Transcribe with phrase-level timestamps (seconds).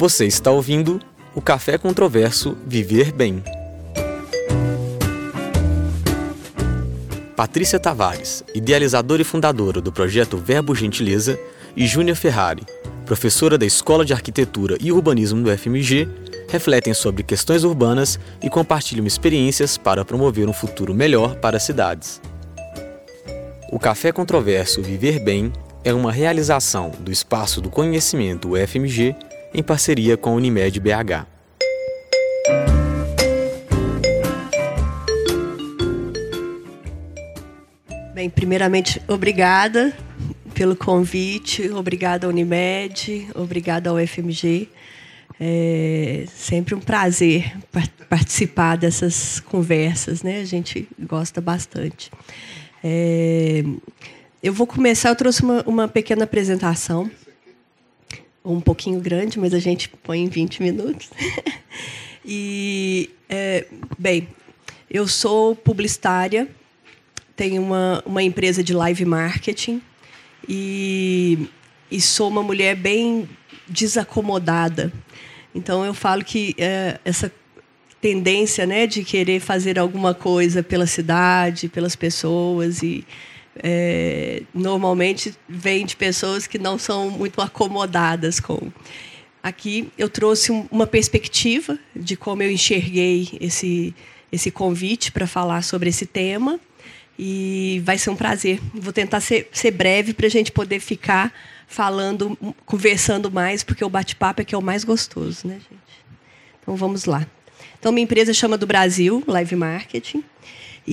[0.00, 0.98] Você está ouvindo
[1.34, 3.44] o Café Controverso Viver Bem.
[7.36, 11.38] Patrícia Tavares, idealizadora e fundadora do projeto Verbo Gentileza,
[11.76, 12.62] e Júnia Ferrari,
[13.04, 16.08] professora da Escola de Arquitetura e Urbanismo do FMG,
[16.48, 22.22] refletem sobre questões urbanas e compartilham experiências para promover um futuro melhor para as cidades.
[23.70, 25.52] O Café Controverso Viver Bem
[25.84, 29.14] é uma realização do Espaço do Conhecimento UFMG
[29.52, 31.26] em parceria com a Unimed BH.
[38.14, 39.96] Bem, primeiramente, obrigada
[40.54, 44.68] pelo convite, obrigada à Unimed, obrigada ao UFMG.
[45.40, 47.56] É sempre um prazer
[48.10, 50.40] participar dessas conversas, né?
[50.40, 52.10] A gente gosta bastante.
[52.84, 53.64] É,
[54.42, 57.10] eu vou começar, eu trouxe uma, uma pequena apresentação,
[58.44, 61.10] um pouquinho grande, mas a gente põe em 20 minutos.
[62.24, 63.66] e, é,
[63.98, 64.28] bem,
[64.90, 66.48] eu sou publicitária,
[67.36, 69.80] tenho uma, uma empresa de live marketing
[70.48, 71.48] e,
[71.90, 73.28] e sou uma mulher bem
[73.68, 74.92] desacomodada.
[75.54, 77.32] Então eu falo que é, essa
[78.00, 83.04] tendência, né, de querer fazer alguma coisa pela cidade, pelas pessoas e
[83.62, 88.70] é, normalmente vem de pessoas que não são muito acomodadas com.
[89.42, 93.94] Aqui eu trouxe uma perspectiva de como eu enxerguei esse
[94.32, 96.60] esse convite para falar sobre esse tema
[97.18, 98.60] e vai ser um prazer.
[98.72, 101.32] Vou tentar ser, ser breve para a gente poder ficar
[101.66, 106.04] falando, conversando mais, porque o bate-papo é que é o mais gostoso, né, gente?
[106.60, 107.26] Então vamos lá.
[107.78, 110.22] Então minha empresa chama do Brasil Live Marketing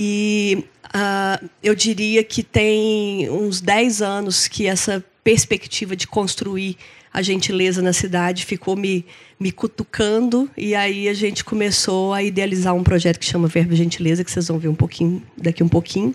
[0.00, 6.76] e uh, eu diria que tem uns 10 anos que essa perspectiva de construir
[7.12, 9.04] a gentileza na cidade ficou me,
[9.40, 14.22] me cutucando e aí a gente começou a idealizar um projeto que chama Verbo Gentileza,
[14.22, 16.14] que vocês vão ver um pouquinho daqui um pouquinho.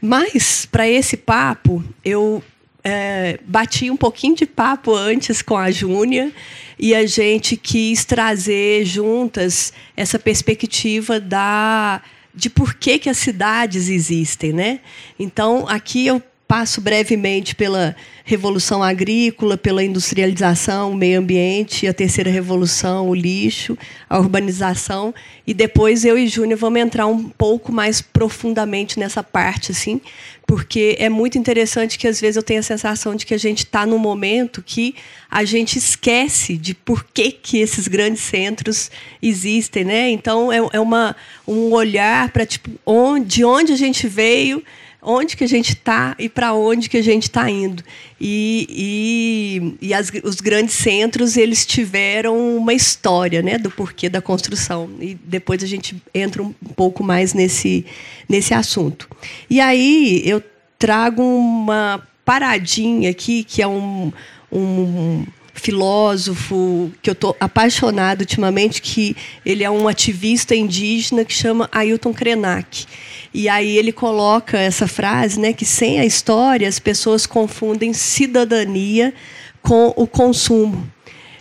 [0.00, 2.40] Mas para esse papo, eu
[2.84, 6.32] é, bati um pouquinho de papo antes com a Júnia
[6.78, 12.00] e a gente quis trazer juntas essa perspectiva da
[12.34, 14.80] de por que, que as cidades existem, né?
[15.18, 17.94] Então aqui eu passo brevemente pela
[18.24, 23.78] revolução agrícola, pela industrialização, o meio ambiente, a terceira revolução, o lixo,
[24.08, 25.14] a urbanização,
[25.46, 30.00] e depois eu e Júnior vamos entrar um pouco mais profundamente nessa parte, assim,
[30.44, 33.58] porque é muito interessante que às vezes eu tenho a sensação de que a gente
[33.58, 34.96] está num momento que
[35.30, 38.90] a gente esquece de por que, que esses grandes centros
[39.22, 40.10] existem, né?
[40.10, 41.14] Então é, é uma,
[41.46, 44.60] um olhar para tipo onde, de onde a gente veio
[45.02, 47.82] onde que a gente está e para onde que a gente está indo.
[48.20, 54.20] E, e, e as, os grandes centros eles tiveram uma história né, do porquê da
[54.20, 54.90] construção.
[55.00, 57.86] E depois a gente entra um pouco mais nesse,
[58.28, 59.08] nesse assunto.
[59.48, 60.42] E aí eu
[60.78, 64.12] trago uma paradinha aqui, que é um,
[64.52, 65.24] um
[65.54, 72.12] filósofo que eu estou apaixonado ultimamente, que ele é um ativista indígena que chama Ailton
[72.12, 72.86] Krenak.
[73.32, 79.14] E aí ele coloca essa frase, né, que sem a história as pessoas confundem cidadania
[79.62, 80.90] com o consumo.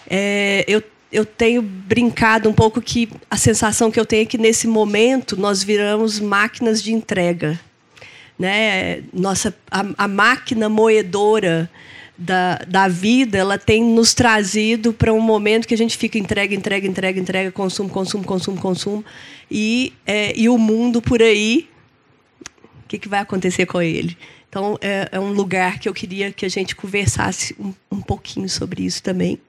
[0.09, 4.37] É, eu eu tenho brincado um pouco que a sensação que eu tenho é que
[4.37, 7.59] nesse momento nós viramos máquinas de entrega,
[8.37, 9.01] né?
[9.11, 11.69] Nossa a, a máquina moedora
[12.19, 16.53] da, da vida, ela tem nos trazido para um momento que a gente fica entrega,
[16.53, 19.05] entrega, entrega, entrega, consumo, consumo, consumo, consumo,
[19.49, 21.69] e, é, e o mundo por aí
[22.89, 24.17] que, que vai acontecer com ele.
[24.49, 28.49] Então, é, é, um lugar que eu queria que a gente conversasse um, um pouquinho
[28.49, 29.39] sobre isso também.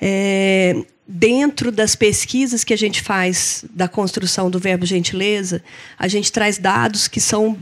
[0.00, 5.62] É, dentro das pesquisas que a gente faz da construção do verbo gentileza,
[5.98, 7.56] a gente traz dados que são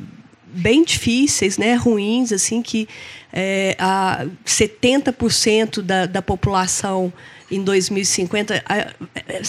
[0.53, 2.89] bem difíceis, né, ruins, assim, que
[3.33, 7.13] é, a 70% da, da população
[7.51, 8.63] em 2050,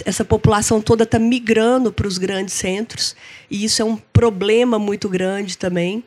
[0.06, 3.16] essa população toda está migrando para os grandes centros,
[3.51, 6.04] e isso é um problema muito grande também.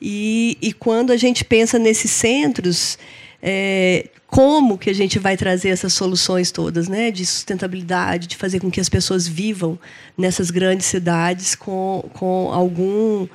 [0.00, 2.98] E, e quando a gente pensa nesses centros,
[3.40, 8.60] é, como que a gente vai trazer essas soluções todas, né, de sustentabilidade, de fazer
[8.60, 9.78] com que as pessoas vivam
[10.18, 13.26] nessas grandes cidades com, com algum,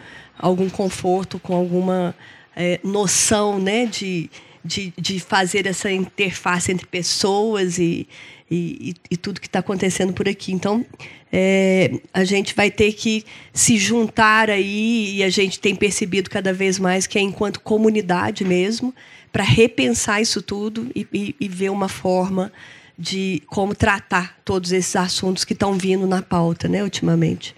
[0.42, 2.16] algum conforto, com alguma
[2.56, 4.30] é, noção né, de,
[4.64, 8.08] de, de fazer essa interface entre pessoas e,
[8.50, 10.52] e, e tudo que está acontecendo por aqui.
[10.52, 10.86] Então,
[11.32, 13.24] é, a gente vai ter que
[13.54, 18.44] se juntar aí, e a gente tem percebido cada vez mais que é enquanto comunidade
[18.44, 18.94] mesmo,
[19.32, 22.52] para repensar isso tudo e, e, e ver uma forma
[23.00, 27.56] de como tratar todos esses assuntos que estão vindo na pauta, né, ultimamente.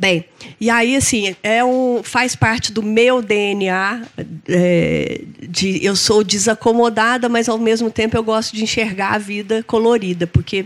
[0.00, 0.24] Bem,
[0.58, 4.00] e aí assim é um, faz parte do meu DNA.
[4.48, 9.62] É, de, eu sou desacomodada, mas ao mesmo tempo eu gosto de enxergar a vida
[9.62, 10.64] colorida, porque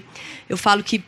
[0.49, 1.03] eu falo que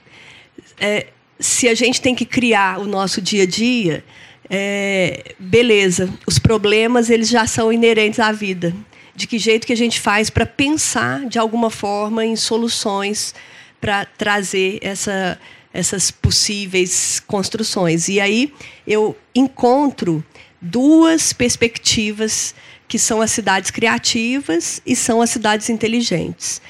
[0.81, 1.06] é,
[1.38, 4.05] se a gente tem que criar o nosso dia a dia,
[4.50, 8.75] é, beleza, os problemas eles já são inerentes à vida.
[9.14, 13.32] De que jeito que a gente faz para pensar de alguma forma em soluções
[13.81, 15.38] para trazer essa
[15.76, 18.08] essas possíveis construções.
[18.08, 18.52] E aí
[18.87, 20.25] eu encontro
[20.61, 22.55] duas perspectivas
[22.88, 26.62] que são as cidades criativas e são as cidades inteligentes.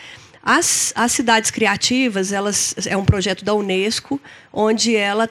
[0.43, 4.21] As, as cidades criativas, elas é um projeto da Unesco,
[4.53, 5.29] onde ela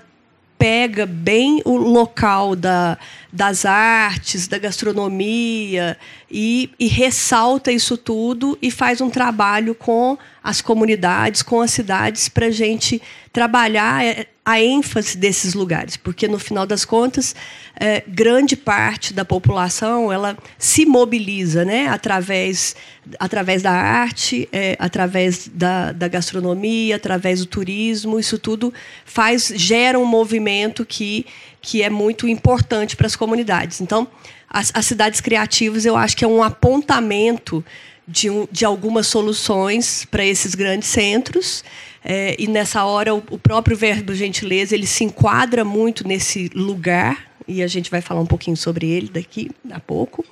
[0.58, 2.98] pega bem o local da,
[3.32, 5.98] das artes, da gastronomia
[6.30, 12.30] e, e, ressalta isso tudo e faz um trabalho com as comunidades, com as cidades,
[12.30, 13.02] para a gente
[13.34, 17.36] trabalhar é, a ênfase desses lugares, porque no final das contas,
[17.80, 22.76] é, grande parte da população ela se mobiliza, né, através,
[23.20, 28.72] através da arte, é, através da, da gastronomia, através do turismo, isso tudo
[29.04, 31.26] faz gera um movimento que
[31.66, 33.82] que é muito importante para as comunidades.
[33.82, 34.08] Então,
[34.48, 37.66] as, as cidades criativas, eu acho que é um apontamento
[38.08, 41.64] de, um, de algumas soluções para esses grandes centros.
[42.08, 47.32] É, e nessa hora o, o, próprio verbo gentileza ele se enquadra muito nesse lugar
[47.48, 50.24] e a gente vai falar um pouquinho sobre ele daqui a pouco.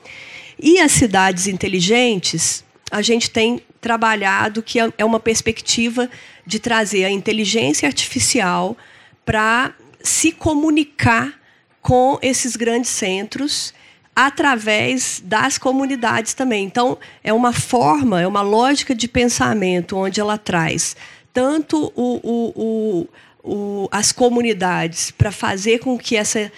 [0.60, 6.08] E as cidades inteligentes, a gente tem trabalhado que é, é uma perspectiva
[6.46, 8.78] de trazer a inteligência artificial
[9.26, 11.34] para se comunicar
[11.82, 13.74] com esses grandes centros
[14.16, 16.66] através das comunidades também.
[16.66, 20.96] Então, é uma forma, é uma lógica de pensamento onde ela traz
[21.34, 23.08] tanto o, o,
[23.44, 26.52] o, as comunidades para fazer com que essa,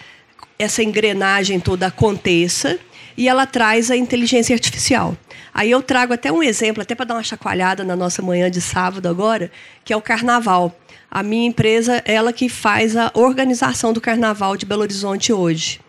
[0.59, 2.77] essa engrenagem toda aconteça
[3.17, 5.17] e ela traz a inteligência artificial.
[5.53, 8.59] Aí eu trago até um exemplo, até para dar uma chacoalhada na nossa manhã de
[8.59, 9.49] sábado agora,
[9.85, 10.77] que é o carnaval.
[11.09, 15.79] A minha empresa, ela que faz a organização do carnaval de Belo Horizonte hoje.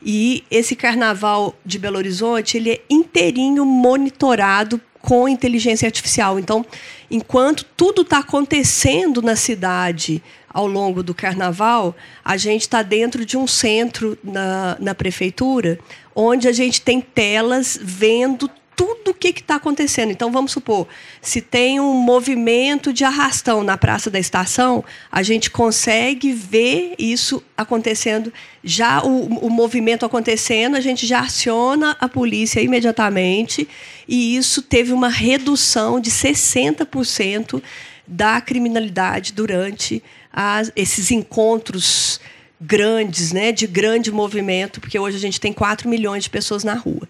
[0.00, 6.38] E esse carnaval de Belo Horizonte, ele é inteirinho monitorado com inteligência artificial.
[6.38, 6.64] Então,
[7.10, 11.94] enquanto tudo está acontecendo na cidade ao longo do carnaval,
[12.24, 15.78] a gente está dentro de um centro na, na prefeitura,
[16.14, 20.12] onde a gente tem telas vendo tudo o que está acontecendo.
[20.12, 20.86] Então, vamos supor,
[21.22, 27.42] se tem um movimento de arrastão na Praça da Estação, a gente consegue ver isso
[27.56, 28.30] acontecendo,
[28.62, 33.66] já o, o movimento acontecendo, a gente já aciona a polícia imediatamente,
[34.06, 37.62] e isso teve uma redução de 60%
[38.06, 42.20] da criminalidade durante as, esses encontros
[42.60, 46.74] grandes, né, de grande movimento, porque hoje a gente tem 4 milhões de pessoas na
[46.74, 47.08] rua.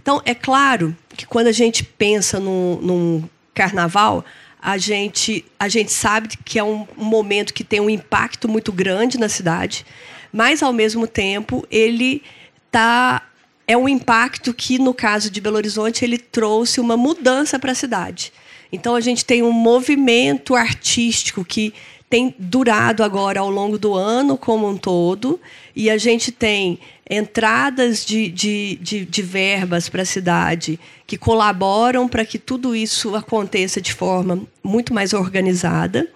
[0.00, 4.24] Então, é claro que quando a gente pensa num, num carnaval,
[4.60, 8.72] a gente, a gente sabe que é um, um momento que tem um impacto muito
[8.72, 9.84] grande na cidade,
[10.32, 12.22] mas, ao mesmo tempo, ele
[12.70, 13.22] tá,
[13.68, 17.74] é um impacto que, no caso de Belo Horizonte, ele trouxe uma mudança para a
[17.74, 18.32] cidade.
[18.72, 21.72] Então, a gente tem um movimento artístico que
[22.10, 25.40] tem durado agora ao longo do ano como um todo,
[25.76, 32.08] e a gente tem entradas de, de, de, de verbas para a cidade que colaboram
[32.08, 36.08] para que tudo isso aconteça de forma muito mais organizada,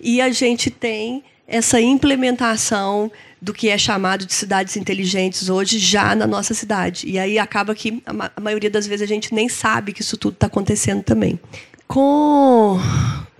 [0.00, 3.10] e a gente tem essa implementação
[3.40, 7.06] do que é chamado de cidades inteligentes hoje já na nossa cidade.
[7.06, 10.16] E aí acaba que a, a maioria das vezes a gente nem sabe que isso
[10.16, 11.38] tudo está acontecendo também.
[11.86, 12.78] Com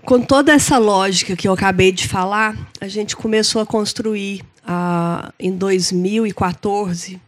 [0.03, 5.31] com toda essa lógica que eu acabei de falar, a gente começou a construir ah,
[5.39, 7.21] em 2014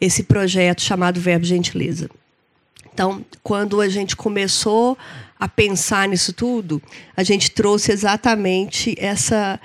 [0.00, 2.08] esse projeto chamado Verbo Gentileza.
[2.92, 4.96] Então, quando a gente começou
[5.38, 6.82] a pensar nisso tudo,
[7.16, 9.60] a gente trouxe exatamente essa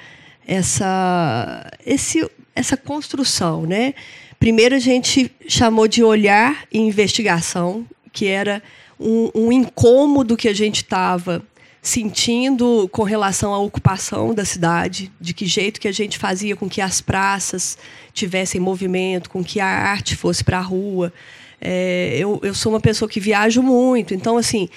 [0.45, 3.93] essa esse, essa construção, né?
[4.39, 8.61] Primeiro a gente chamou de olhar e investigação, que era
[8.99, 11.41] um, um incômodo que a gente estava
[11.83, 16.69] sentindo com relação à ocupação da cidade, de que jeito que a gente fazia com
[16.69, 17.77] que as praças
[18.13, 21.11] tivessem movimento, com que a arte fosse para a rua.
[21.59, 24.69] É, eu, eu sou uma pessoa que viajo muito, então assim,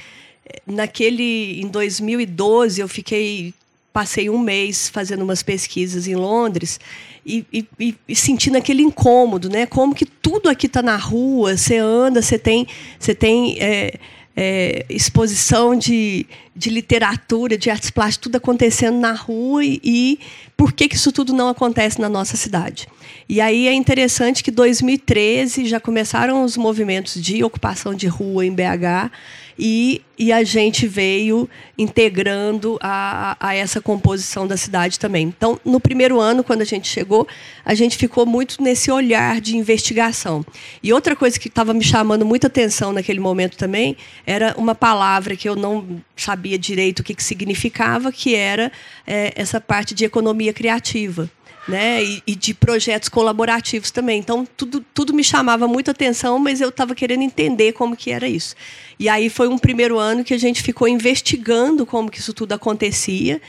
[0.66, 3.54] naquele em 2012 eu fiquei
[3.92, 6.78] passei um mês fazendo umas pesquisas em Londres
[7.24, 9.64] e, e, e, sentindo aquele incômodo, né?
[9.64, 12.66] Como que tudo aqui está na rua, você anda, você tem,
[12.98, 13.94] você tem é,
[14.36, 20.20] é, exposição de, de literatura, de artes plásticas, tudo acontecendo na rua e, e
[20.56, 22.86] por que, que isso tudo não acontece na nossa cidade.
[23.28, 28.52] E aí é interessante que 2013 já começaram os movimentos de ocupação de rua em
[28.52, 29.10] BH
[29.58, 31.48] e, e a gente veio
[31.78, 35.26] integrando a, a essa composição da cidade também.
[35.26, 37.26] Então, no primeiro ano, quando a gente chegou,
[37.64, 40.44] a gente ficou muito nesse olhar de investigação.
[40.82, 43.96] E outra coisa que estava me chamando muita atenção naquele momento também
[44.26, 48.70] era uma palavra que eu não sabia direito o que, que significava, que era
[49.06, 51.30] é, essa parte de economia criativa
[51.68, 52.02] né?
[52.02, 54.18] E, e, de projetos colaborativos também.
[54.20, 58.28] Então, tudo, tudo me chamava muita atenção, mas eu estava querendo entender como que era
[58.28, 58.54] isso.
[58.98, 62.52] E aí foi um primeiro ano que a gente ficou investigando como que isso tudo
[62.52, 63.40] acontecia,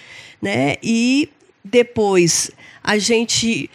[0.42, 0.76] né?
[0.82, 1.30] E
[1.64, 2.52] depois
[2.84, 3.70] a gente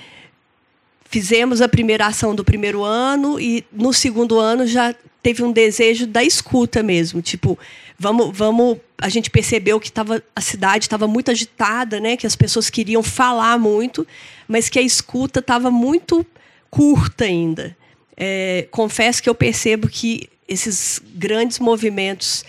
[1.04, 6.06] fizemos a primeira ação do primeiro ano e no segundo ano já teve um desejo
[6.06, 7.58] da escuta mesmo, tipo,
[8.02, 12.34] vamos, vamos, a gente percebeu que tava, a cidade estava muito agitada, né, que as
[12.34, 14.04] pessoas queriam falar muito,
[14.48, 16.26] mas que a escuta estava muito
[16.68, 17.76] curta ainda.
[18.16, 22.44] É, confesso que eu percebo que esses grandes movimentos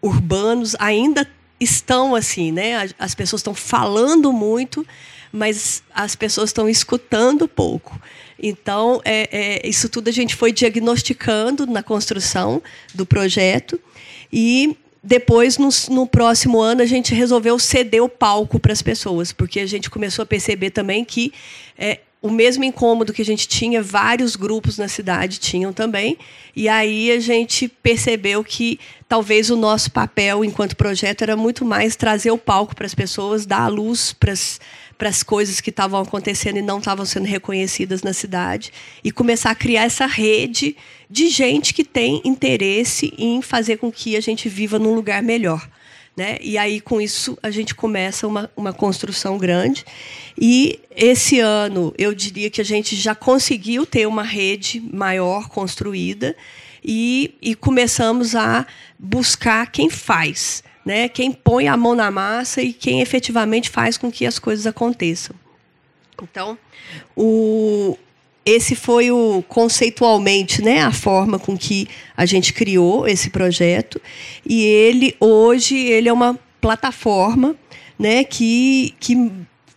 [0.00, 1.28] urbanos ainda
[1.60, 2.88] estão assim, né?
[2.98, 4.84] As pessoas estão falando muito,
[5.30, 8.00] mas as pessoas estão escutando pouco.
[8.38, 12.62] Então, é, é, isso tudo a gente foi diagnosticando na construção
[12.94, 13.80] do projeto
[14.32, 14.76] e
[15.06, 19.60] depois, no, no, próximo ano, a gente resolveu ceder o palco para as pessoas, porque
[19.60, 21.32] a gente começou a perceber também que
[21.78, 26.18] é, o mesmo incômodo que a gente tinha, vários grupos na cidade tinham também.
[26.56, 31.94] E aí a gente percebeu que talvez o nosso papel enquanto projeto era muito mais
[31.94, 34.58] trazer o palco para as pessoas, dar a luz para as
[34.96, 38.72] para as coisas que estavam acontecendo e não estavam sendo reconhecidas na cidade
[39.04, 40.76] e começar a criar essa rede
[41.08, 45.68] de gente que tem interesse em fazer com que a gente viva num lugar melhor.
[46.16, 46.38] Né?
[46.40, 49.84] E aí, com isso, a gente começa uma, uma construção grande.
[50.40, 56.34] E esse ano, eu diria que a gente já conseguiu ter uma rede maior construída
[56.82, 58.66] e, e começamos a
[58.98, 64.08] buscar quem faz né, quem põe a mão na massa e quem efetivamente faz com
[64.08, 65.34] que as coisas aconteçam.
[66.22, 66.56] Então,
[67.16, 67.98] o,
[68.44, 74.00] esse foi o conceitualmente, né, a forma com que a gente criou esse projeto
[74.46, 77.56] e ele hoje ele é uma plataforma,
[77.98, 79.32] né, que que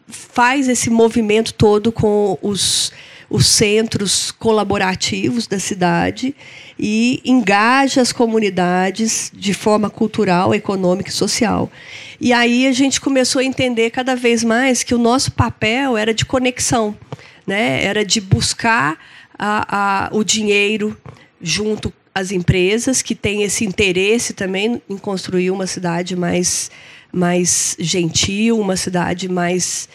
[0.08, 2.92] faz esse movimento todo com os
[3.30, 6.36] os centros colaborativos da cidade
[6.78, 11.72] e engaja as comunidades de forma cultural, econômica e social.
[12.20, 16.14] E aí a gente começou a entender cada vez mais que o nosso papel era
[16.14, 16.98] de conexão,
[17.46, 17.84] né?
[17.84, 18.98] era de buscar
[19.38, 20.98] a, a, o dinheiro
[21.42, 26.72] junto às empresas que têm esse interesse também em construir uma cidade mais,
[27.12, 29.88] mais gentil, uma cidade mais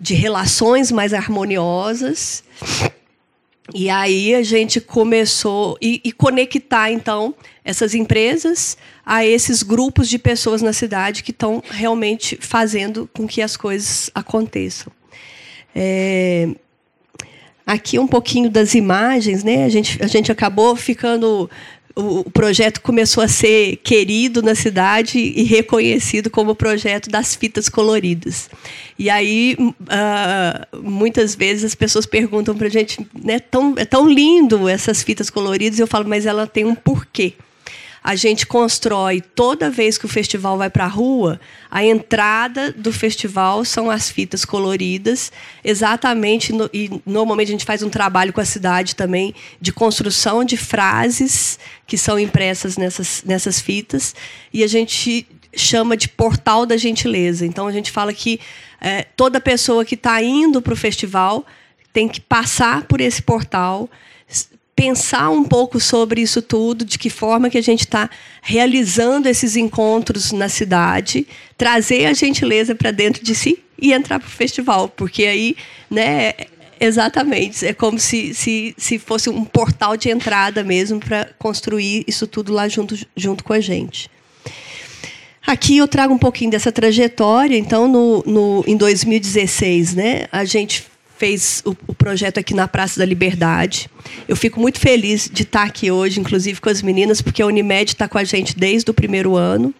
[0.00, 2.44] de relações mais harmoniosas.
[3.72, 8.76] E aí a gente começou e, e, conectar então essas empresas
[9.06, 14.10] a esses grupos de pessoas na cidade que estão realmente fazendo com que as coisas
[14.14, 14.92] aconteçam.
[15.74, 16.50] É,
[17.66, 19.64] aqui um pouquinho das imagens, né?
[19.64, 21.50] A gente, a gente acabou ficando
[21.96, 27.68] o projeto começou a ser querido na cidade e reconhecido como o projeto das fitas
[27.68, 28.50] coloridas.
[28.98, 34.08] E aí, uh, muitas vezes as pessoas perguntam para a gente, né, tão, é tão
[34.08, 37.34] lindo essas fitas coloridas, e eu falo, mas ela tem um porquê
[38.06, 42.92] a gente constrói toda vez que o festival vai para a rua, a entrada do
[42.92, 45.32] festival são as fitas coloridas,
[45.64, 50.44] exatamente, no, e normalmente a gente faz um trabalho com a cidade também de construção
[50.44, 54.14] de frases que são impressas nessas, nessas fitas,
[54.52, 57.46] e a gente chama de portal da gentileza.
[57.46, 58.38] Então a gente fala que
[58.82, 61.46] é, toda pessoa que está indo para o festival
[61.90, 63.88] tem que passar por esse portal
[64.74, 68.10] pensar um pouco sobre isso tudo, de que forma que a gente está
[68.42, 71.26] realizando esses encontros na cidade,
[71.56, 75.56] trazer a gentileza para dentro de si e entrar para o festival, porque aí,
[75.90, 76.32] né,
[76.80, 82.26] exatamente, é como se, se, se fosse um portal de entrada mesmo para construir isso
[82.26, 84.10] tudo lá junto, junto com a gente.
[85.46, 87.56] Aqui eu trago um pouquinho dessa trajetória.
[87.56, 92.98] Então, no, no, em 2016, né, a gente fez o, o, projeto aqui na Praça
[92.98, 93.88] da Liberdade.
[94.26, 97.92] Eu fico muito feliz de estar aqui hoje, inclusive com as meninas, porque a Unimed
[97.92, 99.72] está com a gente desde o primeiro ano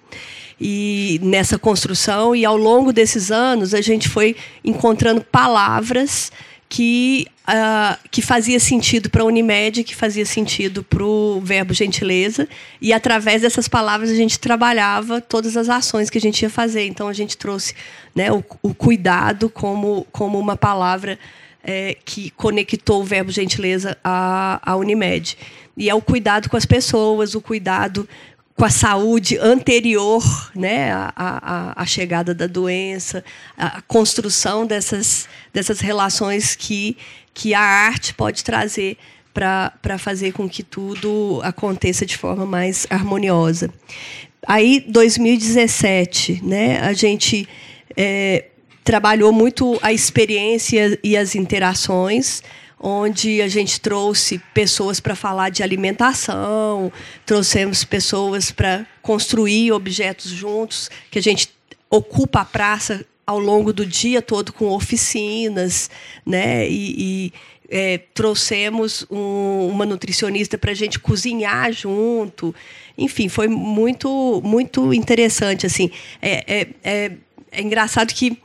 [0.61, 6.31] e nessa construção e ao longo desses anos a gente foi encontrando palavras
[6.75, 12.49] que, uh, que fazia sentido para a Unimed, que fazia sentido para o verbo gentileza,
[12.81, 16.85] e através dessas palavras a gente trabalhava todas as ações que a gente ia fazer.
[16.85, 17.77] Então a gente trouxe
[18.13, 21.17] né, o, o cuidado como, como uma palavra
[21.63, 25.39] é, que conectou o verbo gentileza à, à Unimed.
[25.77, 28.09] E é o cuidado com as pessoas, o cuidado
[28.57, 30.23] com a saúde anterior
[30.55, 33.25] né, à, à, à chegada da doença,
[33.57, 36.97] a construção dessas, dessas relações que,
[37.33, 38.97] que a arte pode trazer
[39.33, 43.69] para fazer com que tudo aconteça de forma mais harmoniosa.
[44.47, 47.49] Aí, 2017, né, a gente
[47.97, 48.45] é,
[48.85, 52.43] trabalhou muito a experiência e as interações
[52.79, 56.93] onde a gente trouxe pessoas para falar de alimentação,
[57.25, 61.49] trouxemos pessoas para construir objetos juntos, que a gente
[61.89, 65.91] ocupa a praça ao longo do dia todo com oficinas,
[66.27, 66.69] né?
[66.69, 67.33] E, e
[67.69, 72.55] é, trouxemos um, uma nutricionista para a gente cozinhar junto.
[72.97, 75.91] Enfim, foi muito muito interessante assim.
[76.21, 77.13] É, é, é,
[77.51, 78.39] é engraçado que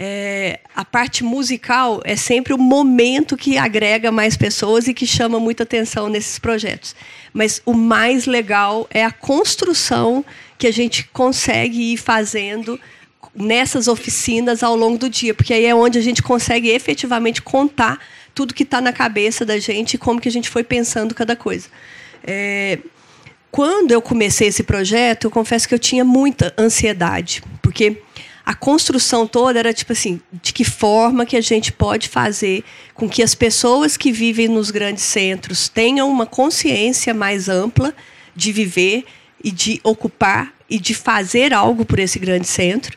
[0.00, 5.40] é, a parte musical é sempre o momento que agrega mais pessoas e que chama
[5.40, 6.94] muita atenção nesses projetos.
[7.32, 10.24] Mas o mais legal é a construção
[10.56, 12.78] que a gente consegue ir fazendo
[13.34, 17.98] nessas oficinas ao longo do dia, porque aí é onde a gente consegue efetivamente contar
[18.32, 21.34] tudo que está na cabeça da gente e como que a gente foi pensando cada
[21.34, 21.66] coisa.
[22.22, 22.78] É,
[23.50, 28.00] quando eu comecei esse projeto, eu confesso que eu tinha muita ansiedade, porque
[28.48, 32.64] a construção toda era tipo assim, de que forma que a gente pode fazer
[32.94, 37.94] com que as pessoas que vivem nos grandes centros tenham uma consciência mais ampla
[38.34, 39.04] de viver
[39.44, 42.96] e de ocupar e de fazer algo por esse grande centro.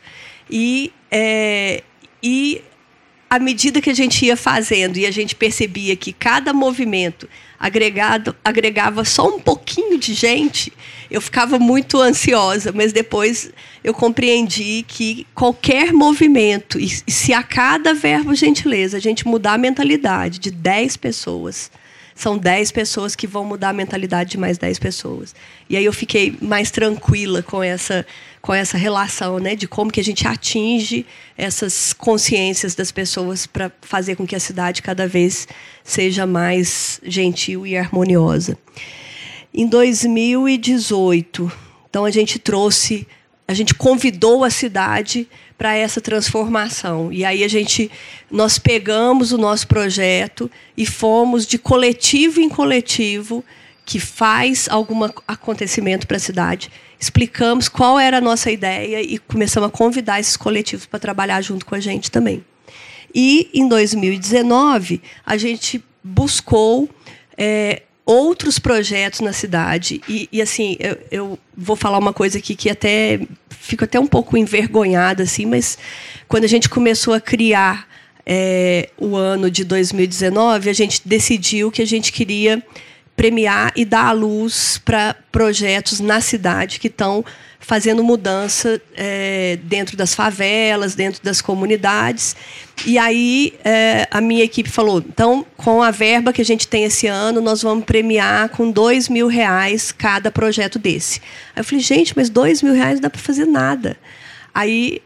[0.50, 1.82] E é,
[2.22, 2.62] e
[3.28, 7.28] à medida que a gente ia fazendo e a gente percebia que cada movimento
[7.62, 10.72] agregado, agregava só um pouquinho de gente,
[11.08, 13.52] eu ficava muito ansiosa, mas depois
[13.84, 19.58] eu compreendi que qualquer movimento, e se a cada verbo gentileza a gente mudar a
[19.58, 21.70] mentalidade de 10 pessoas,
[22.14, 25.34] são 10 pessoas que vão mudar a mentalidade de mais 10 pessoas.
[25.68, 28.06] E aí eu fiquei mais tranquila com essa
[28.42, 31.06] com essa relação, né, de como que a gente atinge
[31.38, 35.46] essas consciências das pessoas para fazer com que a cidade cada vez
[35.84, 38.58] seja mais gentil e harmoniosa.
[39.54, 41.52] Em 2018,
[41.88, 43.06] então a gente trouxe,
[43.46, 45.28] a gente convidou a cidade
[45.62, 47.12] para essa transformação.
[47.12, 47.88] E aí a gente
[48.28, 53.44] nós pegamos o nosso projeto e fomos de coletivo em coletivo
[53.84, 56.68] que faz algum acontecimento para a cidade.
[56.98, 61.64] Explicamos qual era a nossa ideia e começamos a convidar esses coletivos para trabalhar junto
[61.64, 62.44] com a gente também.
[63.14, 66.90] E em 2019 a gente buscou
[67.38, 70.00] é, outros projetos na cidade.
[70.08, 74.06] E, e assim, eu, eu, vou falar uma coisa aqui que até fico até um
[74.06, 75.78] pouco envergonhada, assim, mas
[76.28, 77.88] quando a gente começou a criar
[78.26, 82.62] é, o ano de 2019, a gente decidiu que a gente queria
[83.16, 87.24] premiar e dar a luz para projetos na cidade que estão
[87.60, 92.34] fazendo mudança é, dentro das favelas, dentro das comunidades.
[92.84, 96.84] E aí é, a minha equipe falou: então, com a verba que a gente tem
[96.84, 101.20] esse ano, nós vamos premiar com dois mil reais cada projeto desse.
[101.54, 103.96] Aí eu falei: gente, mas dois mil reais não dá para fazer nada.
[104.52, 105.00] Aí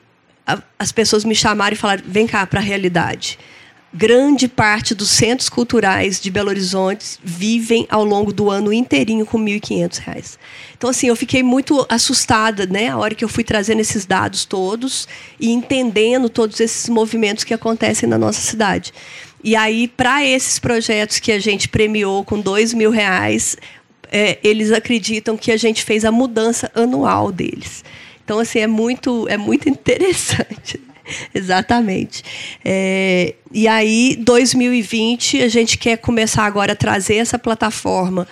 [0.46, 3.38] a, as pessoas me chamaram e falaram: vem cá para a realidade
[3.96, 9.38] grande parte dos centros culturais de Belo Horizonte vivem ao longo do ano inteirinho com
[9.38, 10.36] R$ 1.500.
[10.76, 14.44] Então, assim, eu fiquei muito assustada, né, a hora que eu fui trazendo esses dados
[14.44, 15.08] todos
[15.40, 18.92] e entendendo todos esses movimentos que acontecem na nossa cidade.
[19.42, 23.56] E aí, para esses projetos que a gente premiou com dois mil reais,
[24.12, 27.82] é, eles acreditam que a gente fez a mudança anual deles.
[28.22, 30.85] Então, assim, é muito, é muito interessante.
[31.34, 32.22] Exatamente.
[32.64, 38.26] É, e aí, 2020, a gente quer começar agora a trazer essa plataforma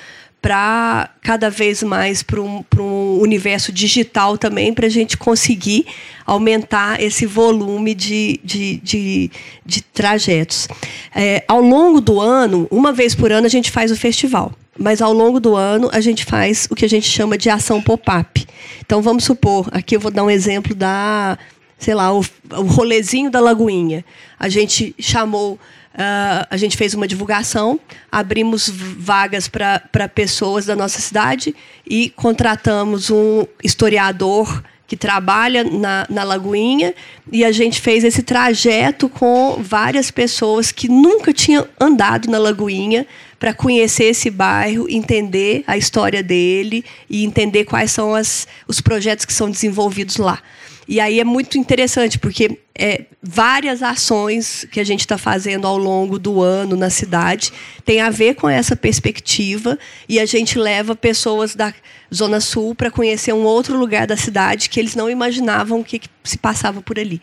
[0.44, 5.86] para cada vez mais para um, um universo digital também, para a gente conseguir
[6.26, 9.30] aumentar esse volume de, de, de,
[9.64, 10.68] de trajetos.
[11.14, 14.52] É, ao longo do ano, uma vez por ano, a gente faz o festival.
[14.78, 17.80] Mas ao longo do ano a gente faz o que a gente chama de ação
[17.80, 18.46] pop-up.
[18.84, 21.38] Então vamos supor, aqui eu vou dar um exemplo da
[21.78, 24.04] sei lá, o, o rolezinho da Lagoinha.
[24.38, 27.78] A gente chamou, uh, a gente fez uma divulgação,
[28.10, 31.54] abrimos vagas para pessoas da nossa cidade
[31.86, 36.94] e contratamos um historiador que trabalha na, na Lagoinha
[37.32, 43.06] e a gente fez esse trajeto com várias pessoas que nunca tinham andado na Lagoinha
[43.38, 49.24] para conhecer esse bairro, entender a história dele e entender quais são as, os projetos
[49.24, 50.40] que são desenvolvidos lá.
[50.86, 55.78] E aí é muito interessante, porque é, várias ações que a gente está fazendo ao
[55.78, 57.52] longo do ano na cidade
[57.84, 61.72] tem a ver com essa perspectiva e a gente leva pessoas da
[62.12, 66.08] Zona Sul para conhecer um outro lugar da cidade que eles não imaginavam que, que
[66.22, 67.20] se passava por ali.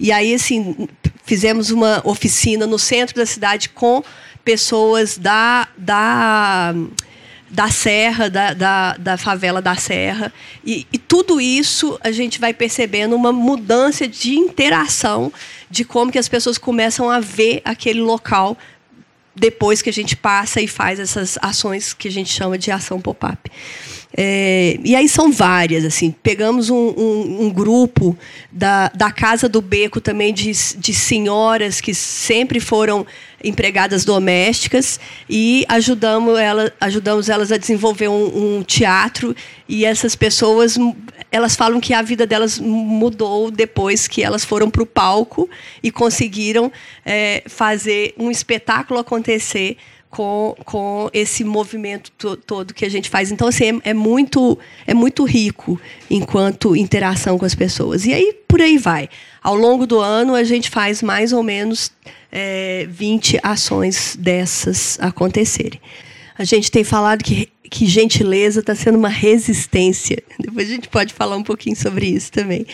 [0.00, 0.88] E aí, assim,
[1.24, 4.02] fizemos uma oficina no centro da cidade com
[4.44, 6.74] pessoas da, da
[7.54, 10.32] da Serra, da, da, da, favela da Serra.
[10.64, 15.32] E, e, tudo isso a gente vai percebendo uma mudança de interação,
[15.70, 18.58] de como que as pessoas começam a ver aquele local
[19.36, 23.00] depois que a gente passa e faz essas ações que a gente chama de ação
[23.00, 23.48] pop-up.
[24.16, 26.14] É, e aí são várias, assim.
[26.22, 28.16] Pegamos um, um, um, grupo
[28.50, 33.04] da, da Casa do Beco também de, de senhoras que sempre foram
[33.42, 39.34] empregadas domésticas e ajudamos, ela, ajudamos elas a desenvolver um, um, teatro
[39.68, 40.78] e essas pessoas
[41.30, 45.50] elas falam que a vida delas mudou depois que elas foram para o palco
[45.82, 46.72] e conseguiram
[47.04, 49.76] é, fazer um espetáculo acontecer
[50.14, 53.32] com, com esse movimento to, todo que a gente faz.
[53.32, 58.06] Então, assim, é, é, muito, é muito rico enquanto interação com as pessoas.
[58.06, 59.08] E aí, por aí vai.
[59.42, 61.90] Ao longo do ano, a gente faz mais ou menos
[62.30, 65.80] é, 20 ações dessas acontecerem.
[66.38, 70.22] A gente tem falado que, que gentileza está sendo uma resistência.
[70.38, 72.64] Depois a gente pode falar um pouquinho sobre isso também.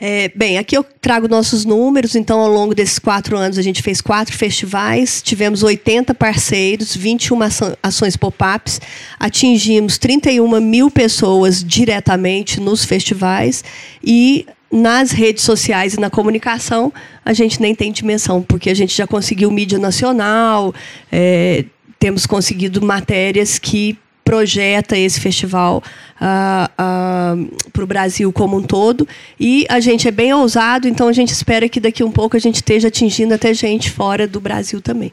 [0.00, 2.16] É, bem, aqui eu trago nossos números.
[2.16, 7.38] Então, ao longo desses quatro anos, a gente fez quatro festivais, tivemos 80 parceiros, 21
[7.80, 8.80] ações pop-ups,
[9.16, 13.62] atingimos 31 mil pessoas diretamente nos festivais
[14.02, 16.92] e nas redes sociais e na comunicação,
[17.24, 20.74] a gente nem tem dimensão, porque a gente já conseguiu mídia nacional,
[21.12, 21.64] é,
[22.00, 23.96] temos conseguido matérias que
[24.32, 25.82] projeta esse festival
[26.18, 29.06] uh, uh, para o Brasil como um todo.
[29.38, 32.40] E a gente é bem ousado, então a gente espera que daqui um pouco a
[32.40, 35.12] gente esteja atingindo até gente fora do Brasil também.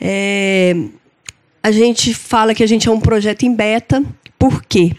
[0.00, 0.74] É,
[1.62, 4.02] a gente fala que a gente é um projeto em beta.
[4.38, 4.92] Por quê?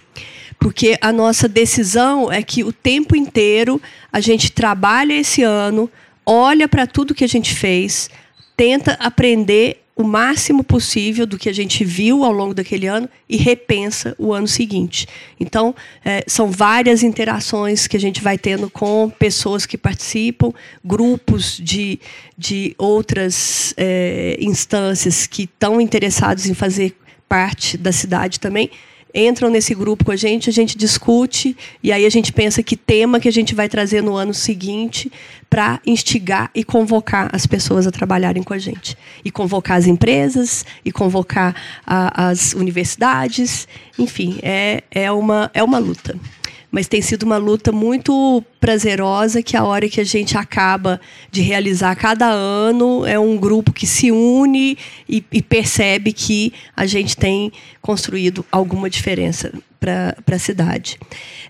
[0.60, 5.90] Porque a nossa decisão é que o tempo inteiro a gente trabalha esse ano,
[6.24, 8.12] olha para tudo que a gente fez,
[8.56, 13.38] tenta aprender o máximo possível do que a gente viu ao longo daquele ano e
[13.38, 15.08] repensa o ano seguinte.
[15.40, 20.52] Então, é, são várias interações que a gente vai tendo com pessoas que participam,
[20.84, 22.00] grupos de,
[22.38, 26.96] de outras é, instâncias que estão interessados em fazer
[27.30, 28.72] parte da cidade também
[29.14, 32.76] entram nesse grupo com a gente, a gente discute e aí a gente pensa que
[32.76, 35.12] tema que a gente vai trazer no ano seguinte
[35.50, 38.98] para instigar e convocar as pessoas a trabalharem com a gente.
[39.24, 43.68] E convocar as empresas, e convocar a, as universidades,
[44.00, 46.18] enfim, é, é, uma, é uma luta
[46.74, 51.40] mas tem sido uma luta muito prazerosa que a hora que a gente acaba de
[51.44, 54.76] realizar cada ano é um grupo que se une
[55.08, 60.98] e, e percebe que a gente tem construído alguma diferença para a cidade.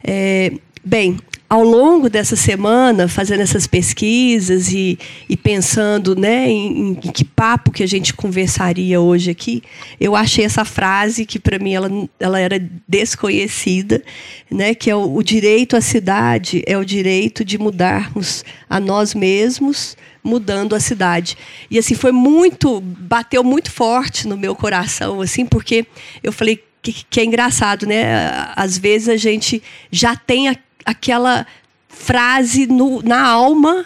[0.04, 0.52] É,
[0.84, 1.18] bem,
[1.50, 4.98] ao longo dessa semana, fazendo essas pesquisas e,
[5.30, 9.62] e pensando né, em, em, que papo que a gente conversaria hoje aqui,
[10.00, 14.02] eu achei essa frase que para mim ela, ela era desconhecida,
[14.50, 19.14] né, que é o, o direito à cidade é o direito de mudarmos a nós
[19.14, 21.38] mesmos, mudando a cidade.
[21.70, 25.86] E assim foi muito, bateu muito forte no meu coração, assim, porque
[26.24, 28.52] eu falei que, que é engraçado, né?
[28.56, 31.46] Às vezes a gente já tem a aquela
[31.88, 33.86] frase no, na alma.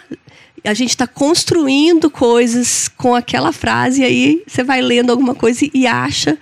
[0.64, 5.68] A gente está construindo coisas com aquela frase, e aí você vai lendo alguma coisa
[5.72, 6.36] e acha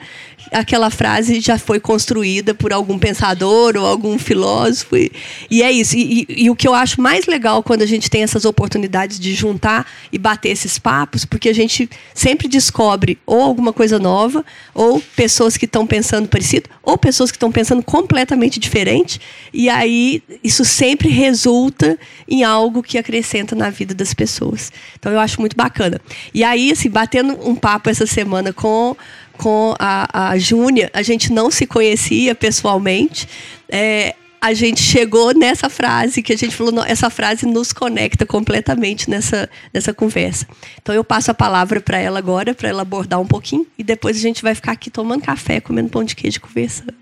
[0.52, 4.96] aquela frase já foi construída por algum pensador ou algum filósofo.
[4.96, 5.12] E,
[5.50, 5.96] e é isso.
[5.96, 9.18] E, e, e, o que eu acho mais legal quando a gente tem essas oportunidades
[9.18, 14.44] de juntar e bater esses papos, porque a gente sempre descobre ou alguma coisa nova,
[14.74, 19.20] ou pessoas que estão pensando parecido, ou pessoas que estão pensando completamente diferente.
[19.52, 24.72] E aí isso sempre resulta em algo que acrescenta na vida das pessoas.
[24.98, 26.00] Então eu acho muito bacana.
[26.32, 28.96] E aí, assim, batendo um papo essa semana com
[29.36, 33.28] com a, a Júnia, a gente não se conhecia pessoalmente.
[33.68, 38.24] É, a gente chegou nessa frase que a gente falou, não, essa frase nos conecta
[38.24, 40.46] completamente nessa, nessa conversa.
[40.80, 44.16] Então eu passo a palavra para ela agora, para ela abordar um pouquinho, e depois
[44.16, 46.94] a gente vai ficar aqui tomando café, comendo pão de queijo, conversando.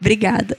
[0.00, 0.56] Obrigada.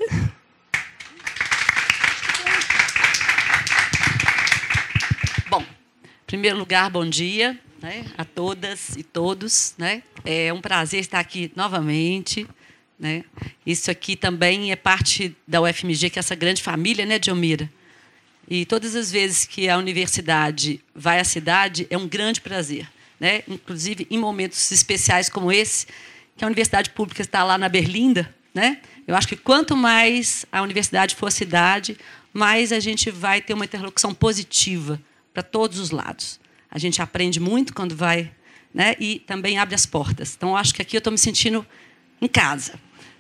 [5.50, 9.74] Bom, em primeiro lugar, bom dia né, a todas e todos.
[9.78, 10.04] Né?
[10.24, 12.48] É um prazer estar aqui novamente.
[13.00, 13.24] Né?
[13.66, 17.70] Isso aqui também é parte da UFMG, que é essa grande família, né, Diomira?
[18.48, 22.88] E todas as vezes que a universidade vai à cidade, é um grande prazer.
[23.20, 23.44] Né?
[23.48, 25.88] Inclusive em momentos especiais como esse,
[26.36, 28.34] que a universidade pública está lá na Berlinda.
[28.54, 28.82] Né?
[29.08, 31.98] Eu acho que quanto mais a universidade for a cidade,
[32.34, 35.02] mais a gente vai ter uma interlocução positiva
[35.34, 36.41] para todos os lados.
[36.72, 38.32] A gente aprende muito quando vai,
[38.74, 38.96] né?
[38.98, 40.34] E também abre as portas.
[40.38, 41.66] Então, acho que aqui eu estou me sentindo
[42.22, 42.76] em casa.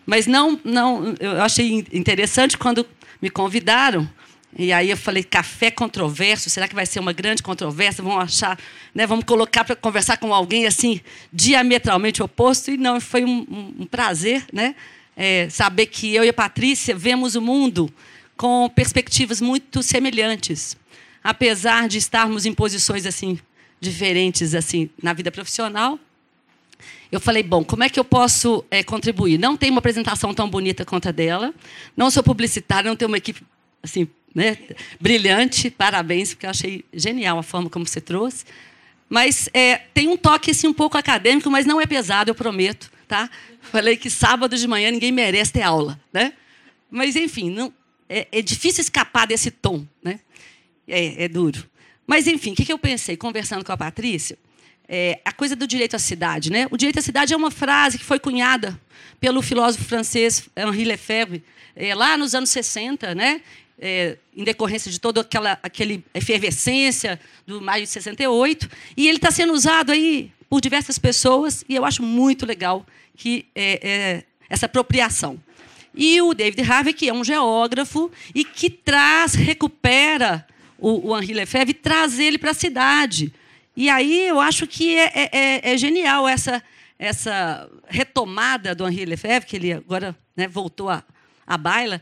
[0.05, 2.87] Mas não, não, eu achei interessante quando
[3.21, 4.09] me convidaram.
[4.57, 8.03] E aí eu falei, café controverso, será que vai ser uma grande controvérsia?
[8.03, 8.57] Vão achar,
[8.95, 12.71] né, vamos colocar para conversar com alguém assim, diametralmente oposto.
[12.71, 14.75] E não, foi um, um, um prazer né,
[15.15, 17.93] é, saber que eu e a Patrícia vemos o mundo
[18.37, 20.77] com perspectivas muito semelhantes
[21.23, 23.39] apesar de estarmos em posições assim
[23.79, 25.99] diferentes assim na vida profissional,
[27.11, 29.37] eu falei, bom, como é que eu posso é, contribuir?
[29.37, 31.53] Não tenho uma apresentação tão bonita quanto a dela,
[31.95, 33.43] não sou publicitária, não tenho uma equipe
[33.83, 34.57] assim, né,
[34.99, 38.45] brilhante, parabéns, porque eu achei genial a forma como você trouxe.
[39.09, 42.89] Mas é, tem um toque assim, um pouco acadêmico, mas não é pesado, eu prometo.
[43.09, 43.29] Tá?
[43.59, 45.99] Falei que sábado de manhã ninguém merece ter aula.
[46.13, 46.31] Né?
[46.89, 47.73] Mas, enfim, não,
[48.07, 49.85] é, é difícil escapar desse tom.
[50.01, 50.21] Né?
[50.87, 51.69] É, é duro.
[52.05, 54.37] Mas, enfim, o que, eu pensei, conversando com a Patrícia?
[54.87, 56.51] É, a coisa do direito à cidade.
[56.51, 56.67] Né?
[56.69, 58.79] O direito à cidade é uma frase que foi cunhada
[59.19, 61.43] pelo filósofo francês Henri Lefebvre,
[61.75, 63.41] é, lá nos anos 60, né?
[63.83, 68.69] É, em decorrência de toda aquela aquele efervescência do maio de 68.
[68.95, 73.45] E ele está sendo usado aí por diversas pessoas, e eu acho muito legal que
[73.55, 75.39] é, é, essa apropriação.
[75.95, 80.45] E o David Harvey, que é um geógrafo e que traz, recupera
[80.81, 83.31] o, o Henri Lefebvre trazer ele para a cidade.
[83.77, 86.61] E aí eu acho que é, é, é, é, genial essa,
[86.99, 91.03] essa retomada do Henri Lefebvre, que ele agora né, voltou à,
[91.45, 92.01] à baila.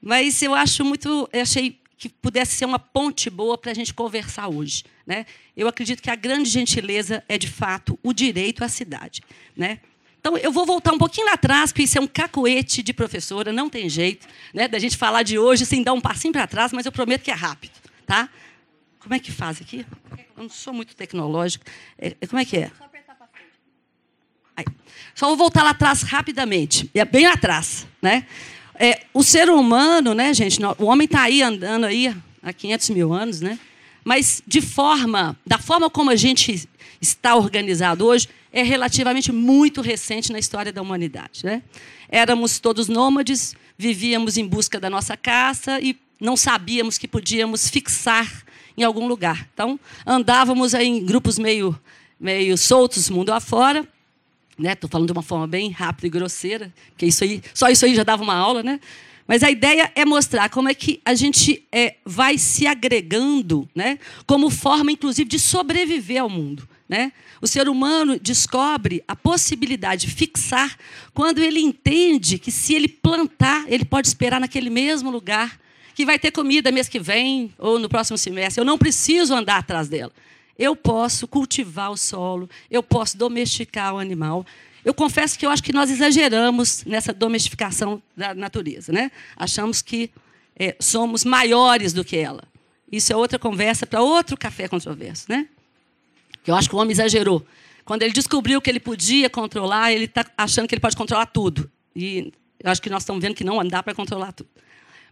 [0.00, 1.28] Mas eu acho muito.
[1.32, 4.84] Eu achei que pudesse ser uma ponte boa para a gente conversar hoje.
[5.06, 5.26] Né?
[5.56, 9.20] Eu acredito que a grande gentileza é, de fato, o direito à cidade.
[9.56, 9.78] Né?
[10.18, 13.52] Então, eu vou voltar um pouquinho lá atrás, porque isso é um cacoete de professora,
[13.52, 16.72] não tem jeito né, da gente falar de hoje sem dar um passinho para trás,
[16.72, 18.28] mas eu prometo que é rápido tá?
[18.98, 19.84] Como é que faz aqui?
[20.36, 21.64] Eu não sou muito tecnológico.
[21.98, 22.70] É, é como é que é?
[22.78, 23.50] Só apertar para frente.
[24.56, 24.64] Aí.
[25.14, 26.90] Só vou voltar lá atrás rapidamente.
[26.94, 28.26] É bem atrás, né?
[28.74, 30.60] É, o ser humano, né, gente?
[30.78, 33.58] O homem está aí andando aí há 500 mil anos, né?
[34.04, 36.68] Mas de forma, da forma como a gente
[37.00, 41.62] está organizado hoje, é relativamente muito recente na história da humanidade, né?
[42.08, 48.44] Éramos todos nômades, vivíamos em busca da nossa caça e não sabíamos que podíamos fixar
[48.78, 49.48] em algum lugar.
[49.52, 51.78] Então, andávamos em grupos meio,
[52.18, 53.80] meio soltos, mundo afora.
[54.50, 54.76] Estou né?
[54.88, 58.04] falando de uma forma bem rápida e grosseira, que isso aí, só isso aí já
[58.04, 58.78] dava uma aula, né?
[59.26, 63.98] Mas a ideia é mostrar como é que a gente é, vai se agregando, né?
[64.26, 66.68] como forma, inclusive, de sobreviver ao mundo.
[66.88, 67.12] Né?
[67.40, 70.76] O ser humano descobre a possibilidade de fixar
[71.14, 75.61] quando ele entende que, se ele plantar, ele pode esperar naquele mesmo lugar
[75.94, 78.60] que vai ter comida mês que vem ou no próximo semestre.
[78.60, 80.12] Eu não preciso andar atrás dela.
[80.58, 84.46] Eu posso cultivar o solo, eu posso domesticar o animal.
[84.84, 88.92] Eu confesso que eu acho que nós exageramos nessa domesticação da natureza.
[88.92, 89.10] Né?
[89.36, 90.10] Achamos que
[90.56, 92.44] é, somos maiores do que ela.
[92.90, 95.26] Isso é outra conversa para outro café controverso.
[95.28, 95.48] Né?
[96.46, 97.44] Eu acho que o homem exagerou.
[97.84, 101.70] Quando ele descobriu que ele podia controlar, ele está achando que ele pode controlar tudo.
[101.96, 104.48] E eu acho que nós estamos vendo que não dá para controlar tudo.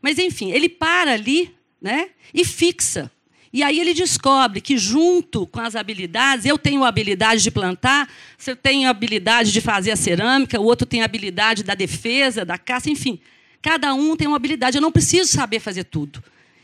[0.02, 3.10] Mas, enfim, ele para ali né, e fixa.
[3.52, 8.08] E aí ele descobre que, junto com as habilidades, eu tenho a habilidade de plantar,
[8.38, 12.44] você tem a habilidade de fazer a cerâmica, o outro tem a habilidade da defesa,
[12.44, 13.18] da caça, enfim.
[13.60, 14.78] Cada um tem uma habilidade.
[14.78, 16.22] Eu não preciso saber fazer tudo.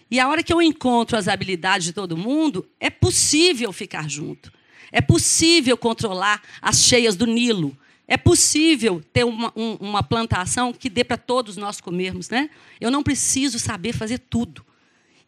[0.08, 4.52] E a hora que eu encontro as habilidades de todo mundo, é possível ficar junto.
[4.92, 7.76] É possível controlar as cheias do Nilo.
[8.08, 12.48] É possível ter uma, um, uma plantação que dê para todos nós comermos, né?
[12.80, 14.64] Eu não preciso saber fazer tudo.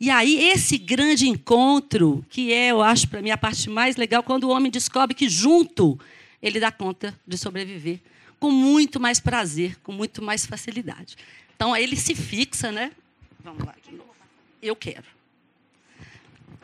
[0.00, 4.22] E aí, esse grande encontro, que é, eu acho, para mim, a parte mais legal,
[4.22, 5.98] quando o homem descobre que junto
[6.40, 7.98] ele dá conta de sobreviver
[8.38, 11.16] com muito mais prazer, com muito mais facilidade.
[11.56, 12.92] Então, aí ele se fixa, né?
[13.42, 14.14] Vamos lá de novo.
[14.62, 15.04] Eu quero.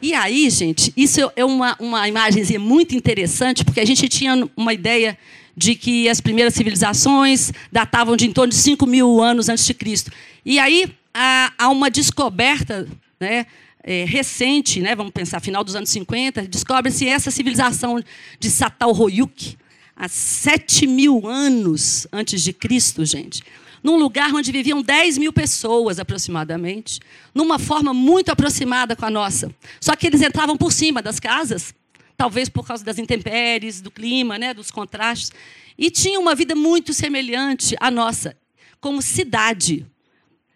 [0.01, 4.73] E aí, gente, isso é uma, uma imagem muito interessante, porque a gente tinha uma
[4.73, 5.19] ideia
[5.57, 9.75] de que as primeiras civilizações datavam de em torno de 5 mil anos antes de
[9.75, 10.11] Cristo.
[10.45, 12.89] E aí há, há uma descoberta
[13.21, 13.47] né,
[13.83, 18.03] é, recente, né, vamos pensar, final dos anos 50, descobre-se essa civilização
[18.41, 19.57] de Satal-Royuk,
[19.97, 23.43] há 7 mil anos antes de Cristo, gente.
[23.83, 27.01] Num lugar onde viviam 10 mil pessoas aproximadamente,
[27.35, 29.55] numa forma muito aproximada com a nossa.
[29.79, 31.75] Só que eles entravam por cima das casas,
[32.17, 35.33] talvez por causa das intempéries, do clima, né, dos contrastes,
[35.77, 38.37] e tinham uma vida muito semelhante à nossa,
[38.81, 39.87] como cidade.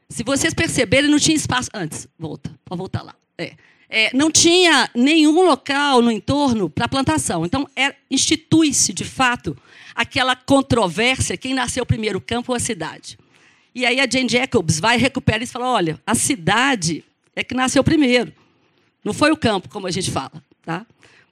[0.08, 1.68] Se vocês perceberem, não tinha espaço.
[1.74, 3.14] Antes, volta, pode voltar lá.
[3.36, 3.54] É.
[3.90, 7.46] É, não tinha nenhum local no entorno para plantação.
[7.46, 9.56] Então, é, institui-se, de fato,
[9.94, 13.18] aquela controvérsia: quem nasceu primeiro, o campo ou a cidade?
[13.74, 17.02] E aí a Jane Jacobs vai recuperar isso e fala: olha, a cidade
[17.34, 18.32] é que nasceu primeiro.
[19.02, 20.42] Não foi o campo, como a gente fala.
[20.62, 20.86] Tá?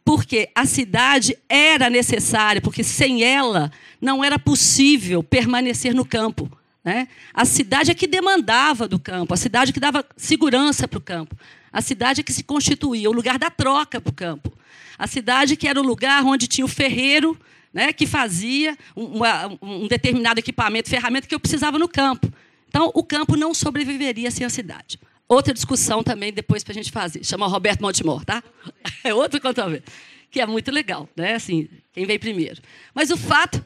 [0.07, 6.49] Porque a cidade era necessária, porque sem ela não era possível permanecer no campo.
[6.85, 7.09] Né?
[7.35, 11.37] A cidade é que demandava do campo, a cidade que dava segurança para o campo,
[11.73, 14.53] a cidade é que se constituía o lugar da troca para o campo,
[14.97, 17.37] a cidade que era o lugar onde tinha o ferreiro
[17.75, 22.33] né, que fazia uma, um determinado equipamento, ferramenta que eu precisava no campo.
[22.69, 25.01] Então, o campo não sobreviveria sem a cidade.
[25.28, 28.42] Outra discussão também depois para a gente fazer, chama Roberto Montemor, tá?
[29.02, 29.84] É outro controvérsia,
[30.30, 31.34] que é muito legal, né?
[31.34, 32.60] Assim, quem veio primeiro.
[32.94, 33.64] Mas o fato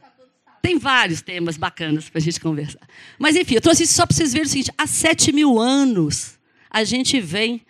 [0.62, 2.86] tem vários temas bacanas para a gente conversar.
[3.18, 6.38] Mas, enfim, eu trouxe isso só para vocês verem o seguinte: há sete mil anos
[6.70, 7.62] a gente vem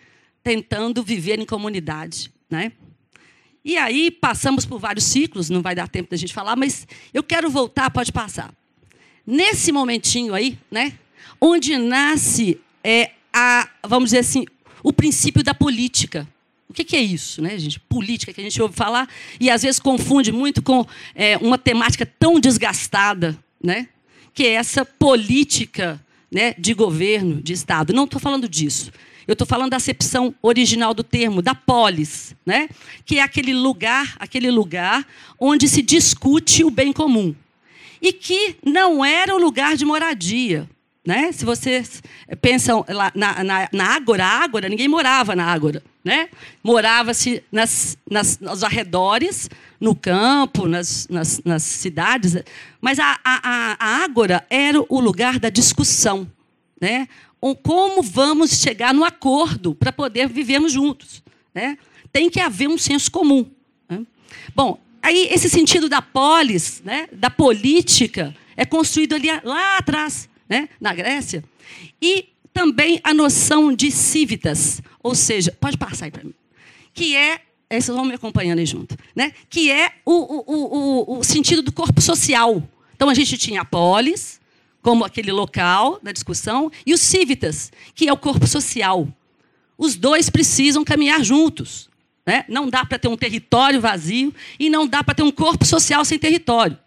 [0.43, 2.31] tentando viver em comunidade.
[2.49, 2.71] Né?
[3.63, 7.23] E aí passamos por vários ciclos, não vai dar tempo da gente falar, mas eu
[7.23, 8.53] quero voltar, pode passar.
[9.25, 10.93] Nesse momentinho aí, né,
[11.39, 14.45] onde nasce é, a, vamos dizer assim,
[14.83, 16.27] o princípio da política.
[16.69, 17.81] O que, é isso, né, gente?
[17.81, 22.05] Política, que a gente ouve falar e às vezes confunde muito com é, uma temática
[22.05, 23.89] tão desgastada, né?
[24.33, 25.99] que é essa política
[26.31, 27.91] né, de governo, de Estado.
[27.91, 28.89] Não estou falando disso.
[29.27, 32.69] Eu estou falando da acepção original do termo, da polis, né?
[33.05, 35.05] que é aquele lugar, aquele lugar
[35.37, 37.35] onde se discute o bem comum.
[38.01, 40.69] E que não era o lugar de moradia.
[41.05, 41.31] Né?
[41.31, 42.01] Se vocês
[42.41, 45.81] pensam lá na, na, na Ágora, Ágora, ninguém morava na Ágora.
[46.03, 46.29] Né?
[46.63, 52.37] Morava-se nas, nas, nos arredores, no campo, nas, nas, nas cidades,
[52.79, 56.31] mas a, a, a Ágora era o lugar da discussão.
[56.79, 57.07] Né?
[57.63, 61.23] Como vamos chegar no acordo para poder vivermos juntos?
[61.53, 61.77] Né?
[62.11, 63.49] Tem que haver um senso comum.
[63.89, 64.05] Né?
[64.55, 70.67] Bom, aí esse sentido da polis, né, da política, é construído ali lá atrás, né,
[70.81, 71.41] na Grécia.
[72.01, 76.33] E também a noção de civitas, ou seja, pode passar aí para mim,
[76.93, 79.33] que é, vocês vão me acompanhando aí junto, né?
[79.49, 82.61] que é o, o, o, o sentido do corpo social.
[82.93, 84.41] Então a gente tinha a polis,
[84.81, 89.07] como aquele local da discussão, e os civitas, que é o corpo social.
[89.77, 91.89] Os dois precisam caminhar juntos.
[92.25, 92.43] Né?
[92.49, 96.03] Não dá para ter um território vazio e não dá para ter um corpo social
[96.03, 96.77] sem território.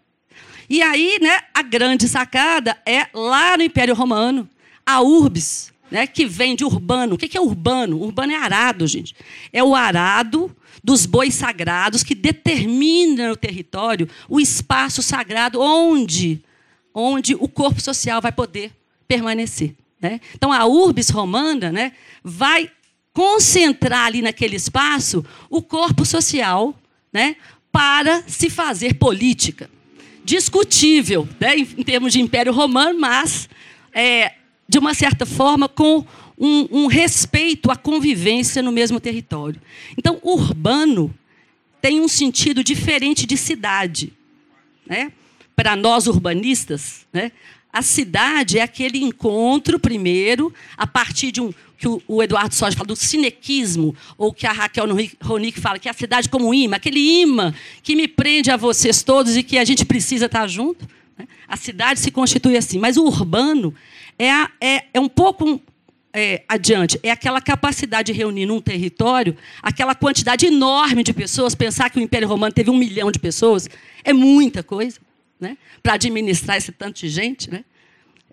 [0.69, 4.49] E aí, né, a grande sacada é lá no Império Romano,
[4.85, 7.15] a urbis, né, que vem de urbano.
[7.15, 8.01] O que é urbano?
[8.01, 9.15] Urbano é arado, gente.
[9.53, 16.43] É o arado dos bois sagrados que determina no território o espaço sagrado onde,
[16.93, 18.71] onde o corpo social vai poder
[19.07, 19.75] permanecer.
[19.99, 20.19] Né?
[20.35, 22.69] Então, a urbis romana né, vai
[23.13, 26.77] concentrar ali naquele espaço o corpo social
[27.11, 27.35] né,
[27.71, 29.69] para se fazer política.
[30.25, 33.47] Discutível né, em, termos de Império Romano, mas
[33.93, 34.33] é,
[34.67, 36.03] de uma certa forma, com
[36.37, 39.61] um, um respeito à convivência no mesmo território.
[39.95, 41.13] Então, urbano
[41.79, 44.11] tem um sentido diferente de cidade.
[44.85, 45.11] Né?
[45.55, 47.31] Para nós urbanistas, né?
[47.71, 51.53] a cidade é aquele encontro, primeiro, a partir de um.
[51.77, 54.85] Que o Eduardo Soja fala do cinequismo, ou que a Raquel
[55.21, 59.03] Ronick fala, que é a cidade como imã, aquele imã que me prende a vocês
[59.03, 60.87] todos e que a gente precisa estar junto.
[61.17, 61.27] Né?
[61.47, 62.79] A cidade se constitui assim.
[62.79, 63.73] Mas o urbano
[64.17, 65.61] é, a, é, é um pouco
[66.13, 66.99] é, adiante.
[67.03, 71.53] É aquela capacidade de reunir num território aquela quantidade enorme de pessoas.
[71.53, 73.69] Pensar que o Império Romano teve um milhão de pessoas
[74.03, 74.99] é muita coisa
[75.39, 75.57] né?
[75.83, 77.65] para administrar esse tanto de gente, né?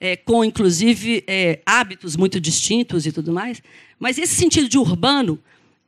[0.05, 3.63] É, com inclusive é, hábitos muito distintos e tudo mais.
[4.01, 5.39] Mas esse sentido de urbano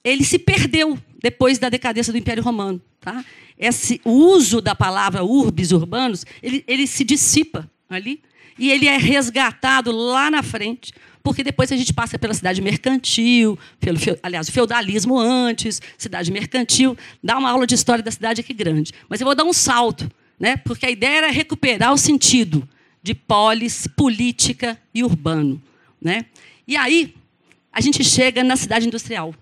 [0.05, 2.81] ele se perdeu depois da decadência do Império Romano.
[3.01, 3.25] Tá?
[3.59, 8.21] Esse o uso da palavra urbis, urbanos, ele, ele se dissipa ali
[8.59, 10.93] e ele é resgatado lá na frente,
[11.23, 16.97] porque depois a gente passa pela cidade mercantil, pelo, aliás, o feudalismo antes, cidade mercantil,
[17.23, 18.93] dá uma aula de história da cidade aqui grande.
[19.09, 20.09] Mas eu vou dar um salto,
[20.39, 20.57] né?
[20.59, 22.69] porque a ideia era recuperar o sentido
[23.05, 25.63] de polis, política e urbano.
[26.01, 26.25] Né?
[26.67, 27.15] E aí,
[27.71, 29.35] a gente chega na cidade industrial.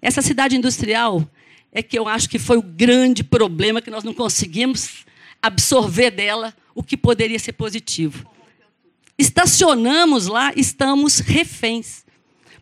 [0.00, 1.28] Essa cidade industrial
[1.72, 5.04] é que eu acho que foi o grande problema que nós não conseguimos
[5.42, 8.30] absorver dela o que poderia ser positivo.
[9.18, 12.04] Estacionamos lá, estamos reféns.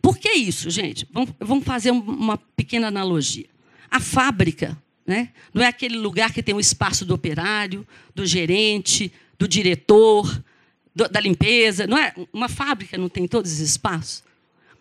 [0.01, 1.07] Por que isso, gente?
[1.39, 3.47] Vamos, fazer uma pequena analogia.
[3.91, 9.13] A fábrica né, não é aquele lugar que tem o espaço do operário, do gerente,
[9.39, 10.43] do diretor,
[10.95, 11.87] do, da limpeza.
[11.87, 12.15] Não é?
[12.33, 14.23] Uma fábrica não tem todos esses espaços.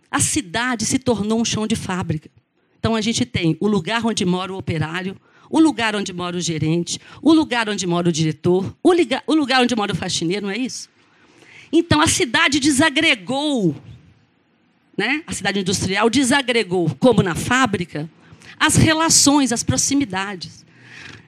[0.10, 2.30] A cidade se tornou um chão de fábrica.
[2.80, 5.18] Então a gente tem o lugar onde mora o operário,
[5.50, 9.34] o lugar onde mora o gerente, o lugar onde mora o diretor, o, liga, o
[9.34, 10.90] lugar onde mora o faxineiro, não é isso?
[11.72, 13.76] Então a cidade desagregou,
[14.98, 15.24] né?
[15.26, 18.10] a cidade industrial desagregou, como na fábrica,
[18.60, 20.64] as relações, as proximidades.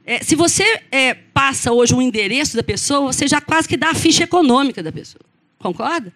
[0.05, 3.89] É, se você é, passa hoje um endereço da pessoa, você já quase que dá
[3.89, 5.21] a ficha econômica da pessoa.
[5.57, 6.13] Concorda?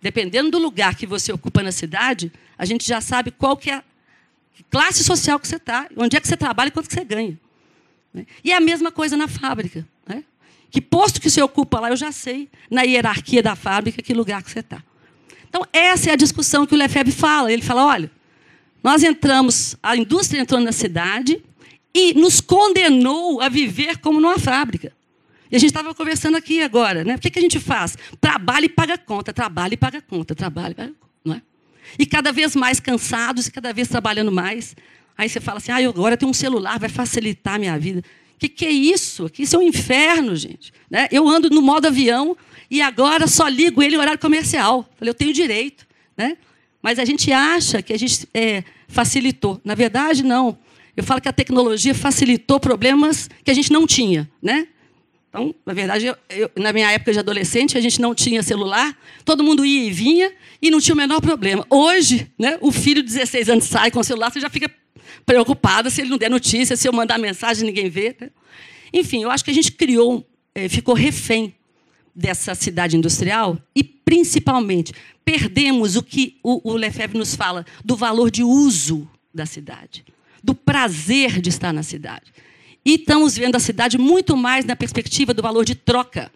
[0.00, 3.74] Dependendo do lugar que você ocupa na cidade, a gente já sabe qual que é
[3.74, 3.84] a
[4.70, 7.38] classe social que você está, onde é que você trabalha e quanto que você ganha.
[8.12, 8.26] Né?
[8.44, 9.84] E é a mesma coisa na fábrica.
[10.06, 10.22] Né?
[10.70, 14.40] Que posto que você ocupa lá, eu já sei, na hierarquia da fábrica, que lugar
[14.42, 14.80] que você está.
[15.48, 17.52] Então, essa é a discussão que o Lefebvre fala.
[17.52, 18.10] Ele fala, olha,
[18.82, 21.42] nós entramos, a indústria entrou na cidade
[21.94, 24.92] e nos condenou a viver como numa fábrica.
[25.50, 27.14] E a gente estava conversando aqui agora, né?
[27.14, 27.96] O que, que a gente faz?
[28.20, 31.42] Trabalha e paga conta, trabalha e paga conta, trabalha e paga conta, não é?
[31.96, 34.74] E cada vez mais cansados e cada vez trabalhando mais.
[35.16, 38.02] Aí você fala assim, ah, eu agora tenho um celular, vai facilitar a minha vida.
[38.34, 39.30] O que, que é isso?
[39.38, 40.72] Isso é um inferno, gente.
[40.90, 41.06] Né?
[41.12, 42.36] Eu ando no modo avião
[42.68, 44.88] e agora só ligo ele em horário comercial.
[44.98, 45.86] Falei, eu tenho direito.
[46.16, 46.36] Né?
[46.82, 49.60] Mas a gente acha que a gente é, facilitou.
[49.64, 50.58] Na verdade, não.
[50.96, 54.68] Eu falo que a tecnologia facilitou problemas que a gente não tinha, né?
[55.28, 58.96] Então, na verdade, eu, eu, na minha época de adolescente, a gente não tinha celular,
[59.24, 60.32] todo mundo ia e vinha
[60.62, 61.66] e não tinha o menor problema.
[61.68, 64.70] Hoje, né, o filho de 16 anos sai com o celular, você já fica
[65.26, 68.14] preocupada se ele não der notícia, se eu mandar mensagem ninguém vê.
[68.20, 68.30] Né?
[68.92, 70.24] Enfim, eu acho que a gente criou,
[70.54, 71.52] é, ficou refém
[72.14, 74.92] dessa cidade industrial e, principalmente,
[75.24, 80.04] perdemos o que o, o Lefebvre nos fala do valor de uso da cidade
[80.44, 82.26] do prazer de estar na cidade.
[82.84, 86.30] E estamos vendo a cidade muito mais na perspectiva do valor de troca.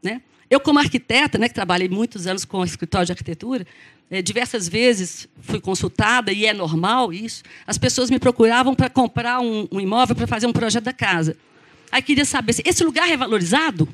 [0.00, 0.22] Né?
[0.48, 3.66] Eu, como arquiteta, né, que trabalhei muitos anos com o escritório de arquitetura,
[4.08, 9.40] é, diversas vezes fui consultada, e é normal isso, as pessoas me procuravam para comprar
[9.40, 11.36] um, um imóvel para fazer um projeto da casa.
[11.90, 13.88] Aí queria saber se esse lugar é valorizado.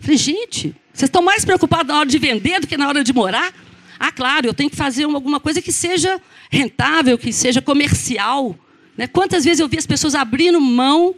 [0.00, 3.12] Falei, gente, vocês estão mais preocupados na hora de vender do que na hora de
[3.12, 3.52] morar?
[3.98, 6.18] Ah, claro, eu tenho que fazer alguma coisa que seja
[6.50, 8.56] rentável, que seja comercial.
[8.98, 9.06] Né?
[9.06, 11.14] Quantas vezes eu vi as pessoas abrindo mão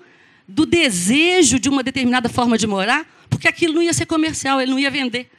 [0.46, 4.70] do desejo de uma determinada forma de morar, porque aquilo não ia ser comercial, ele
[4.70, 5.30] não ia vender.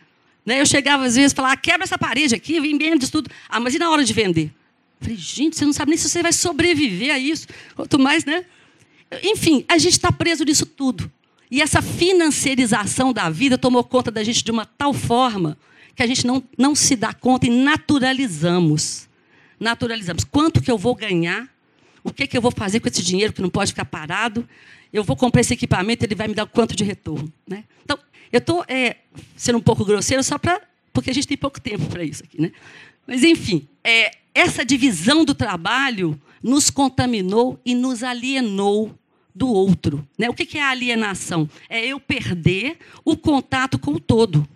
[0.44, 0.60] Né?
[0.60, 3.30] Eu chegava às vezes e falava, ah, quebra essa parede aqui, vem bem disso tudo.
[3.48, 4.52] Ah, mas e na hora de vender?
[5.00, 7.48] Falei, gente, você não sabe nem se você vai sobreviver a isso.
[7.76, 8.44] Quanto mais, né?
[9.24, 11.12] Enfim, a gente está preso nisso tudo.
[11.50, 15.58] E essa financiarização da vida tomou conta da gente de uma tal forma
[15.96, 19.08] que a gente não, não se dá conta e naturalizamos.
[19.60, 20.24] Naturalizamos.
[20.24, 21.51] Quanto que eu vou ganhar
[22.04, 24.47] o que, que eu vou fazer com esse dinheiro que não pode ficar parado?
[24.91, 27.32] Eu vou comprar esse equipamento, ele vai me dar quanto de retorno?
[27.47, 27.64] Né?
[27.84, 27.97] Então,
[28.32, 28.97] eu estou é,
[29.36, 30.62] sendo um pouco grosseiro só para.
[30.91, 32.41] porque a gente tem pouco tempo para isso aqui.
[32.41, 32.52] Né?
[33.06, 38.97] Mas, enfim, é, essa divisão do trabalho nos contaminou e nos alienou
[39.34, 40.08] do outro.
[40.18, 40.30] Né?
[40.30, 41.49] O que é a alienação?
[41.70, 44.47] É eu perder o contato com o todo.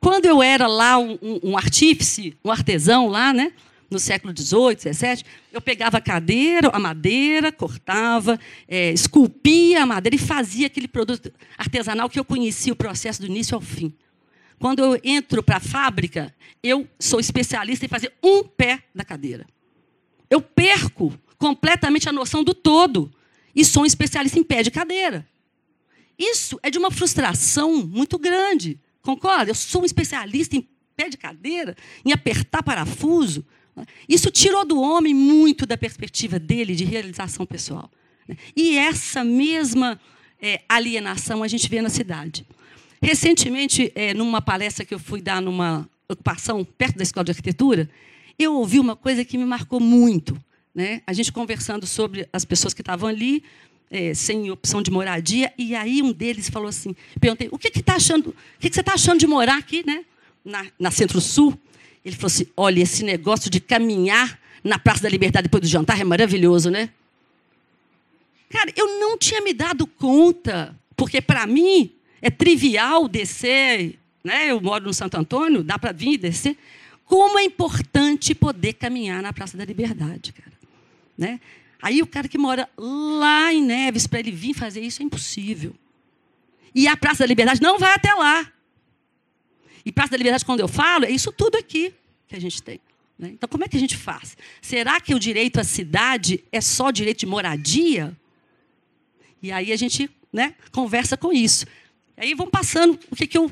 [0.00, 3.52] Quando eu era lá um, um artífice, um artesão lá, né?
[3.92, 10.16] No século XVIII, XVII, eu pegava a cadeira, a madeira, cortava, é, esculpia a madeira
[10.16, 13.94] e fazia aquele produto artesanal que eu conhecia o processo do início ao fim.
[14.58, 19.46] Quando eu entro para a fábrica, eu sou especialista em fazer um pé da cadeira.
[20.30, 23.12] Eu perco completamente a noção do todo
[23.54, 25.28] e sou um especialista em pé de cadeira.
[26.18, 28.80] Isso é de uma frustração muito grande.
[29.02, 29.50] Concorda?
[29.50, 33.44] Eu sou um especialista em pé de cadeira, em apertar parafuso,
[34.08, 37.90] isso tirou do homem muito da perspectiva dele de realização pessoal.
[38.28, 38.36] Né?
[38.54, 40.00] E essa mesma
[40.40, 42.46] é, alienação a gente vê na cidade.
[43.00, 47.88] Recentemente, é, numa palestra que eu fui dar numa ocupação perto da Escola de Arquitetura,
[48.38, 50.36] eu ouvi uma coisa que me marcou muito.
[50.74, 51.02] Né?
[51.06, 53.42] A gente conversando sobre as pessoas que estavam ali,
[53.90, 57.82] é, sem opção de moradia, e aí um deles falou assim: perguntei, o que, que,
[57.82, 60.04] tá achando, o que, que você está achando de morar aqui, né?
[60.44, 61.58] na, na Centro-Sul?
[62.04, 66.00] Ele falou assim: olha, esse negócio de caminhar na Praça da Liberdade depois do jantar
[66.00, 66.90] é maravilhoso, né?
[68.48, 71.90] Cara, eu não tinha me dado conta, porque para mim
[72.20, 74.50] é trivial descer, né?
[74.50, 76.56] Eu moro no Santo Antônio, dá para vir e descer.
[77.04, 80.52] Como é importante poder caminhar na Praça da Liberdade, cara.
[81.16, 81.40] Né?
[81.80, 85.74] Aí o cara que mora lá em Neves, para ele vir fazer isso, é impossível.
[86.74, 88.50] E a Praça da Liberdade não vai até lá.
[89.84, 91.92] E Praça da Liberdade, quando eu falo, é isso tudo aqui
[92.28, 92.80] que a gente tem.
[93.18, 93.30] Né?
[93.32, 94.36] Então, como é que a gente faz?
[94.60, 98.16] Será que o direito à cidade é só direito de moradia?
[99.42, 101.66] E aí a gente né, conversa com isso.
[102.16, 103.50] E aí vão passando o que, que eu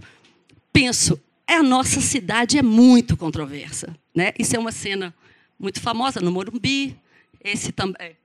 [0.72, 1.20] penso.
[1.46, 3.96] É, a nossa cidade é muito controversa.
[4.14, 4.32] Né?
[4.38, 5.14] Isso é uma cena
[5.58, 6.96] muito famosa no Morumbi.
[7.42, 8.16] Esse também.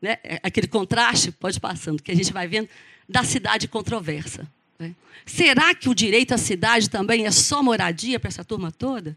[0.00, 0.18] Né?
[0.22, 2.68] É aquele contraste, pode passando, que a gente vai vendo
[3.08, 4.50] da cidade controversa.
[4.78, 4.94] Né?
[5.24, 9.16] Será que o direito à cidade também é só moradia para essa turma toda?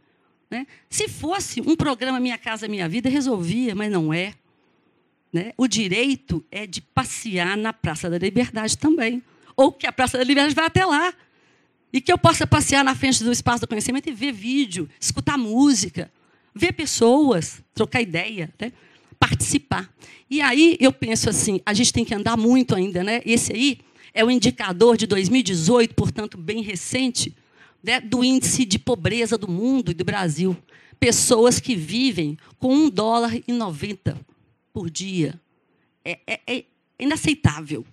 [0.50, 0.66] Né?
[0.90, 4.34] Se fosse um programa Minha Casa Minha Vida, resolvia, mas não é.
[5.32, 5.54] Né?
[5.58, 9.22] O direito é de passear na Praça da Liberdade também.
[9.56, 11.14] Ou que a Praça da Liberdade vá até lá.
[11.92, 15.38] E que eu possa passear na frente do espaço do conhecimento e ver vídeo, escutar
[15.38, 16.12] música,
[16.54, 18.72] ver pessoas, trocar ideia, né?
[19.20, 19.92] participar.
[20.30, 23.22] E aí eu penso assim, a gente tem que andar muito ainda, né?
[23.26, 23.80] Esse aí
[24.14, 27.36] é o indicador de 2018, portanto bem recente,
[27.84, 30.56] né, do índice de pobreza do mundo e do Brasil.
[31.00, 34.20] Pessoas que vivem com um dólar e 90
[34.74, 35.40] por dia.
[36.04, 36.66] É, é, é
[37.00, 37.86] inaceitável.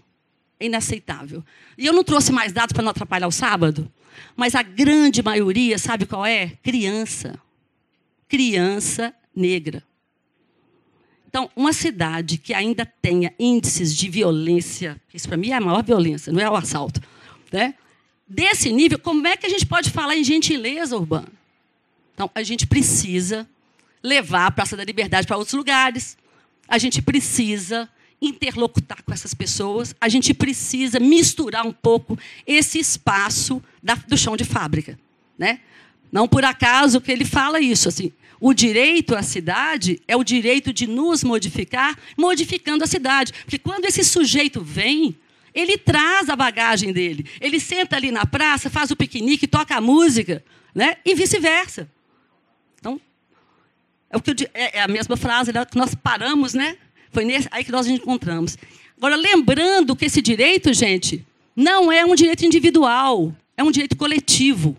[0.58, 1.44] É inaceitável.
[1.76, 3.90] E eu não trouxe mais dados para não atrapalhar o sábado,
[4.34, 6.48] mas a grande maioria, sabe qual é?
[6.62, 7.38] Criança.
[8.28, 9.84] Criança negra.
[11.29, 15.83] Então, uma cidade que ainda tenha índices de violência, isso para mim é a maior
[15.83, 17.01] violência, não é o assalto,
[17.53, 17.74] né?
[18.27, 21.29] desse nível, como é que a gente pode falar em gentileza urbana?
[22.14, 23.49] Então, a gente precisa
[24.03, 26.16] levar a Praça da Liberdade para outros lugares,
[26.66, 27.89] a gente precisa
[28.20, 34.37] interlocutar com essas pessoas, a gente precisa misturar um pouco esse espaço da, do chão
[34.37, 34.99] de fábrica.
[35.39, 35.61] Né?
[36.16, 37.90] Não por acaso que ele fala isso.
[37.90, 38.10] Assim,
[38.40, 43.34] o direito à cidade é o direito de nos modificar, modificando a cidade.
[43.44, 45.14] Porque quando esse sujeito vem,
[45.54, 47.26] ele traz a bagagem dele.
[47.38, 50.42] Ele senta ali na praça, faz o piquenique, toca a música,
[50.74, 50.96] né?
[51.04, 51.86] e vice-versa.
[52.78, 52.98] Então,
[54.08, 56.78] é, o que é, é a mesma frase que nós paramos, né?
[57.12, 58.56] Foi nesse, aí que nós nos encontramos.
[58.96, 61.22] Agora, lembrando que esse direito, gente,
[61.54, 64.74] não é um direito individual, é um direito coletivo.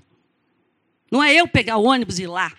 [1.11, 2.51] Não é eu pegar o ônibus e ir lá.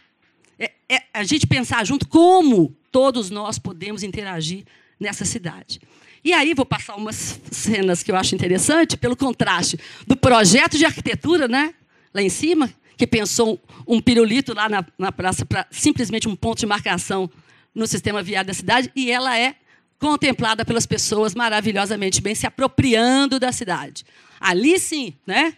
[0.58, 4.64] É, é a gente pensar junto como todos nós podemos interagir
[4.98, 5.80] nessa cidade.
[6.24, 10.84] E aí vou passar umas cenas que eu acho interessante, pelo contraste do projeto de
[10.84, 11.74] arquitetura, né,
[12.12, 16.58] lá em cima, que pensou um, pirulito lá na, na praça para simplesmente um ponto
[16.58, 17.30] de marcação
[17.72, 19.54] no sistema viário da cidade, e ela é
[19.98, 24.04] contemplada pelas pessoas maravilhosamente bem, se apropriando da cidade.
[24.40, 25.54] Ali sim, né?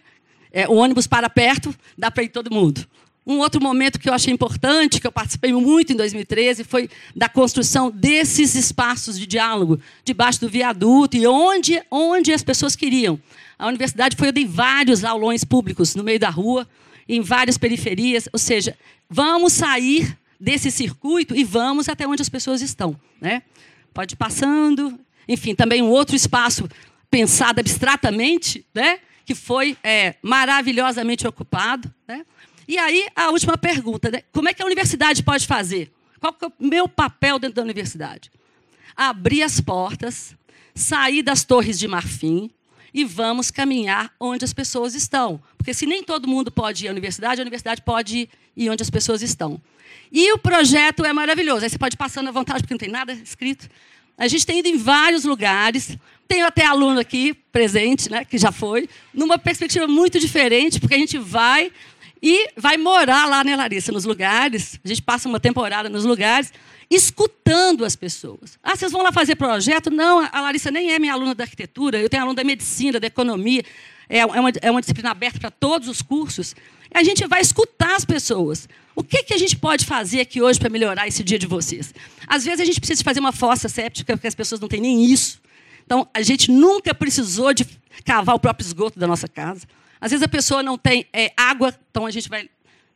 [0.51, 2.85] É, o ônibus para perto, dá para ir todo mundo.
[3.25, 7.29] Um outro momento que eu achei importante, que eu participei muito em 2013, foi da
[7.29, 13.19] construção desses espaços de diálogo, debaixo do viaduto e onde, onde as pessoas queriam.
[13.59, 16.67] A universidade foi de vários aulões públicos no meio da rua,
[17.07, 18.75] em várias periferias, ou seja,
[19.07, 22.99] vamos sair desse circuito e vamos até onde as pessoas estão.
[23.21, 23.43] Né?
[23.93, 24.99] Pode ir passando.
[25.27, 26.67] Enfim, também um outro espaço
[27.11, 28.99] pensado abstratamente, né?
[29.31, 31.93] Que foi é, maravilhosamente ocupado.
[32.05, 32.25] Né?
[32.67, 34.23] E aí, a última pergunta: né?
[34.33, 35.89] como é que a universidade pode fazer?
[36.19, 38.29] Qual é o meu papel dentro da universidade?
[38.95, 40.35] Abrir as portas,
[40.75, 42.51] sair das torres de marfim
[42.93, 45.41] e vamos caminhar onde as pessoas estão.
[45.57, 48.89] Porque se nem todo mundo pode ir à universidade, a universidade pode ir onde as
[48.89, 49.61] pessoas estão.
[50.11, 51.63] E o projeto é maravilhoso.
[51.63, 53.69] Aí você pode ir passando à vontade, porque não tem nada escrito.
[54.21, 55.97] A gente tem ido em vários lugares.
[56.27, 60.97] Tenho até aluno aqui presente, né, que já foi, numa perspectiva muito diferente, porque a
[60.99, 61.71] gente vai
[62.21, 64.79] e vai morar lá, né, Larissa, nos lugares.
[64.85, 66.53] A gente passa uma temporada nos lugares,
[66.87, 68.59] escutando as pessoas.
[68.61, 69.89] Ah, vocês vão lá fazer projeto?
[69.89, 73.07] Não, a Larissa nem é minha aluna da arquitetura, eu tenho aluna da medicina, da
[73.07, 73.63] economia.
[74.07, 76.55] É uma, é uma disciplina aberta para todos os cursos.
[76.93, 78.67] A gente vai escutar as pessoas.
[78.95, 81.93] O que, que a gente pode fazer aqui hoje para melhorar esse dia de vocês?
[82.27, 85.05] Às vezes a gente precisa fazer uma fossa séptica, porque as pessoas não têm nem
[85.05, 85.41] isso.
[85.85, 87.65] Então, a gente nunca precisou de
[88.05, 89.65] cavar o próprio esgoto da nossa casa.
[89.99, 92.49] Às vezes a pessoa não tem é, água, então a gente vai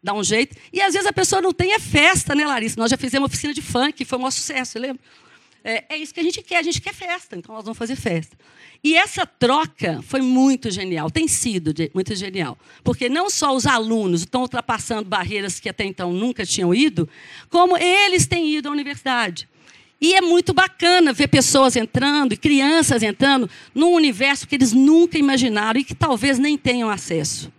[0.03, 0.55] dar um jeito.
[0.71, 2.75] E às vezes a pessoa não tem é festa, né, Larissa?
[2.77, 5.01] Nós já fizemos uma oficina de funk, foi um maior sucesso, lembra?
[5.67, 7.95] É, é, isso que a gente quer, a gente quer festa, então nós vamos fazer
[7.95, 8.37] festa.
[8.83, 12.55] E essa troca foi muito genial, tem sido muito genial.
[12.83, 17.09] Porque não só os alunos estão ultrapassando barreiras que até então nunca tinham ido,
[17.49, 19.49] como eles têm ido à universidade.
[19.99, 25.79] E é muito bacana ver pessoas entrando crianças entrando num universo que eles nunca imaginaram
[25.79, 27.51] e que talvez nem tenham acesso.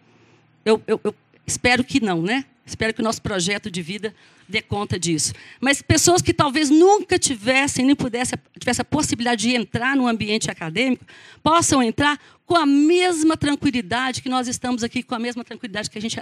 [0.65, 1.13] Eu, eu, eu
[1.45, 2.45] espero que não, né?
[2.65, 4.15] Espero que o nosso projeto de vida
[4.49, 5.33] dê conta disso.
[5.61, 10.51] Mas pessoas que talvez nunca tivessem, nem pudessem, tivessem a possibilidade de entrar no ambiente
[10.51, 11.05] acadêmico,
[11.43, 15.99] possam entrar com a mesma tranquilidade que nós estamos aqui, com a mesma tranquilidade que
[15.99, 16.21] a gente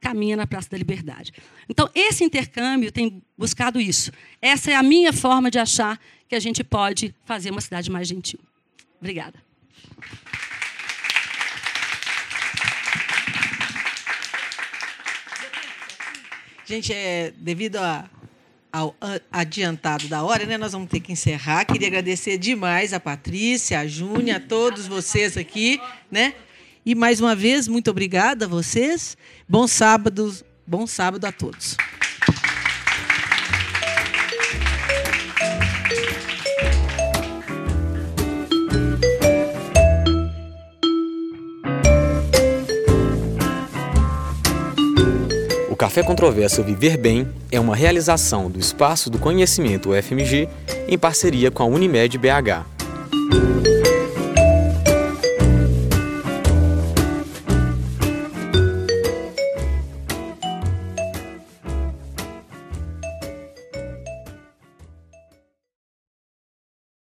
[0.00, 1.32] caminha na Praça da Liberdade.
[1.68, 4.10] Então, esse intercâmbio tem buscado isso.
[4.40, 5.98] Essa é a minha forma de achar
[6.28, 8.40] que a gente pode fazer uma cidade mais gentil.
[9.00, 9.38] Obrigada.
[16.64, 18.08] Gente, é, devido a,
[18.72, 18.94] ao
[19.30, 21.64] adiantado da hora, né, nós vamos ter que encerrar.
[21.64, 26.34] Queria agradecer demais a Patrícia, a Júnia, a todos vocês aqui, né?
[26.84, 29.16] E mais uma vez, muito obrigada a vocês.
[29.48, 30.34] Bom sábado,
[30.66, 31.76] bom sábado a todos.
[45.82, 50.48] Café Controverso Viver Bem é uma realização do Espaço do Conhecimento UFMG
[50.86, 53.81] em parceria com a Unimed BH.